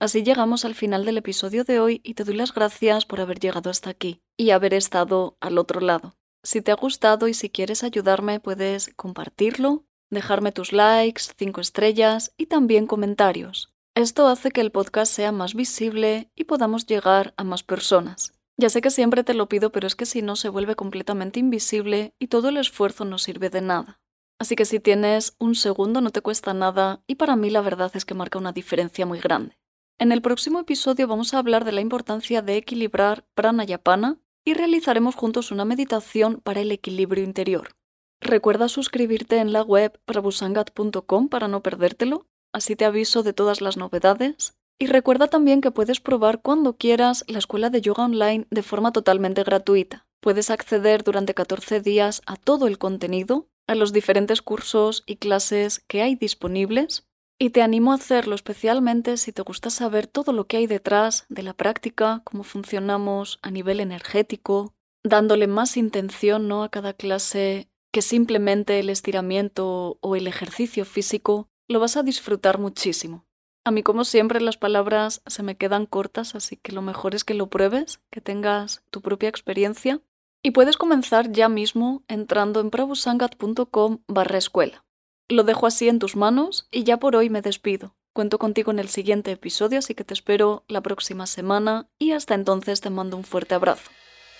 Así 0.00 0.22
llegamos 0.22 0.64
al 0.64 0.74
final 0.74 1.04
del 1.04 1.18
episodio 1.18 1.64
de 1.64 1.80
hoy 1.80 2.00
y 2.02 2.14
te 2.14 2.24
doy 2.24 2.34
las 2.34 2.54
gracias 2.54 3.04
por 3.04 3.20
haber 3.20 3.38
llegado 3.38 3.68
hasta 3.68 3.90
aquí 3.90 4.22
y 4.38 4.50
haber 4.50 4.72
estado 4.72 5.36
al 5.40 5.58
otro 5.58 5.80
lado. 5.80 6.16
Si 6.42 6.62
te 6.62 6.72
ha 6.72 6.74
gustado 6.74 7.28
y 7.28 7.34
si 7.34 7.50
quieres 7.50 7.84
ayudarme 7.84 8.40
puedes 8.40 8.90
compartirlo, 8.96 9.84
dejarme 10.10 10.50
tus 10.50 10.72
likes, 10.72 11.24
cinco 11.36 11.60
estrellas 11.60 12.32
y 12.38 12.46
también 12.46 12.86
comentarios. 12.86 13.74
Esto 13.94 14.28
hace 14.28 14.50
que 14.50 14.62
el 14.62 14.72
podcast 14.72 15.12
sea 15.12 15.30
más 15.30 15.54
visible 15.54 16.30
y 16.34 16.44
podamos 16.44 16.86
llegar 16.86 17.34
a 17.36 17.44
más 17.44 17.62
personas. 17.62 18.32
Ya 18.56 18.70
sé 18.70 18.80
que 18.80 18.90
siempre 18.90 19.24
te 19.24 19.34
lo 19.34 19.46
pido, 19.48 19.72
pero 19.72 19.86
es 19.86 19.94
que 19.94 20.06
si 20.06 20.22
no 20.22 20.36
se 20.36 20.48
vuelve 20.48 20.74
completamente 20.74 21.38
invisible 21.38 22.14
y 22.18 22.28
todo 22.28 22.48
el 22.48 22.56
esfuerzo 22.56 23.04
no 23.04 23.18
sirve 23.18 23.50
de 23.50 23.60
nada. 23.60 24.00
Así 24.38 24.56
que 24.56 24.64
si 24.64 24.80
tienes 24.80 25.34
un 25.38 25.54
segundo 25.54 26.00
no 26.00 26.10
te 26.10 26.20
cuesta 26.20 26.54
nada 26.54 27.02
y 27.06 27.14
para 27.14 27.36
mí 27.36 27.50
la 27.50 27.60
verdad 27.60 27.92
es 27.94 28.04
que 28.04 28.14
marca 28.14 28.38
una 28.38 28.52
diferencia 28.52 29.06
muy 29.06 29.20
grande. 29.20 29.58
En 29.98 30.10
el 30.10 30.22
próximo 30.22 30.60
episodio 30.60 31.06
vamos 31.06 31.34
a 31.34 31.38
hablar 31.38 31.64
de 31.64 31.72
la 31.72 31.80
importancia 31.80 32.42
de 32.42 32.56
equilibrar 32.56 33.24
prana 33.34 33.64
y 33.64 33.72
apana 33.72 34.18
y 34.44 34.54
realizaremos 34.54 35.14
juntos 35.14 35.52
una 35.52 35.64
meditación 35.64 36.40
para 36.42 36.60
el 36.60 36.72
equilibrio 36.72 37.22
interior. 37.22 37.76
Recuerda 38.20 38.68
suscribirte 38.68 39.38
en 39.38 39.52
la 39.52 39.62
web 39.62 40.00
prabusangat.com 40.04 41.28
para 41.28 41.46
no 41.46 41.62
perdértelo, 41.62 42.26
así 42.52 42.74
te 42.74 42.84
aviso 42.84 43.22
de 43.22 43.32
todas 43.32 43.60
las 43.60 43.76
novedades. 43.76 44.56
Y 44.78 44.86
recuerda 44.86 45.28
también 45.28 45.60
que 45.60 45.70
puedes 45.70 46.00
probar 46.00 46.42
cuando 46.42 46.76
quieras 46.76 47.24
la 47.28 47.38
escuela 47.38 47.70
de 47.70 47.80
yoga 47.80 48.04
online 48.04 48.46
de 48.50 48.62
forma 48.62 48.92
totalmente 48.92 49.44
gratuita. 49.44 50.06
Puedes 50.20 50.50
acceder 50.50 51.04
durante 51.04 51.34
14 51.34 51.80
días 51.80 52.22
a 52.26 52.36
todo 52.36 52.66
el 52.66 52.78
contenido 52.78 53.46
a 53.66 53.74
los 53.74 53.92
diferentes 53.92 54.42
cursos 54.42 55.02
y 55.06 55.16
clases 55.16 55.80
que 55.86 56.02
hay 56.02 56.14
disponibles 56.14 57.06
y 57.38 57.50
te 57.50 57.62
animo 57.62 57.92
a 57.92 57.96
hacerlo 57.96 58.34
especialmente 58.34 59.16
si 59.16 59.32
te 59.32 59.42
gusta 59.42 59.70
saber 59.70 60.06
todo 60.06 60.32
lo 60.32 60.46
que 60.46 60.58
hay 60.58 60.66
detrás 60.66 61.26
de 61.28 61.42
la 61.42 61.54
práctica, 61.54 62.22
cómo 62.24 62.44
funcionamos 62.44 63.38
a 63.42 63.50
nivel 63.50 63.80
energético, 63.80 64.74
dándole 65.02 65.46
más 65.46 65.76
intención 65.76 66.48
¿no? 66.48 66.62
a 66.62 66.68
cada 66.68 66.92
clase 66.92 67.68
que 67.92 68.02
simplemente 68.02 68.80
el 68.80 68.90
estiramiento 68.90 69.98
o 70.00 70.16
el 70.16 70.26
ejercicio 70.26 70.84
físico, 70.84 71.48
lo 71.68 71.80
vas 71.80 71.96
a 71.96 72.02
disfrutar 72.02 72.58
muchísimo. 72.58 73.24
A 73.64 73.70
mí, 73.70 73.82
como 73.82 74.04
siempre, 74.04 74.40
las 74.40 74.58
palabras 74.58 75.22
se 75.26 75.42
me 75.42 75.56
quedan 75.56 75.86
cortas, 75.86 76.34
así 76.34 76.56
que 76.56 76.72
lo 76.72 76.82
mejor 76.82 77.14
es 77.14 77.24
que 77.24 77.34
lo 77.34 77.48
pruebes, 77.48 78.00
que 78.10 78.20
tengas 78.20 78.82
tu 78.90 79.00
propia 79.00 79.28
experiencia 79.28 80.02
y 80.44 80.50
puedes 80.50 80.76
comenzar 80.76 81.32
ya 81.32 81.48
mismo 81.48 82.04
entrando 82.06 82.60
en 82.60 82.70
prabusangat.com 82.70 84.02
barra 84.06 84.38
escuela. 84.38 84.84
Lo 85.26 85.42
dejo 85.42 85.66
así 85.66 85.88
en 85.88 85.98
tus 85.98 86.16
manos 86.16 86.68
y 86.70 86.84
ya 86.84 86.98
por 86.98 87.16
hoy 87.16 87.30
me 87.30 87.40
despido. 87.40 87.96
Cuento 88.12 88.38
contigo 88.38 88.70
en 88.70 88.78
el 88.78 88.90
siguiente 88.90 89.32
episodio, 89.32 89.78
así 89.78 89.94
que 89.94 90.04
te 90.04 90.12
espero 90.12 90.64
la 90.68 90.82
próxima 90.82 91.26
semana 91.26 91.88
y 91.98 92.12
hasta 92.12 92.34
entonces 92.34 92.82
te 92.82 92.90
mando 92.90 93.16
un 93.16 93.24
fuerte 93.24 93.54
abrazo. 93.54 93.90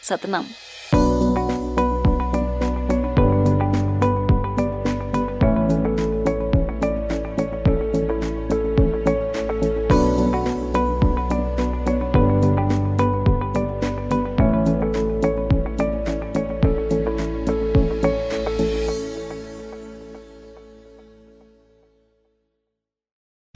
Satnam. 0.03 0.47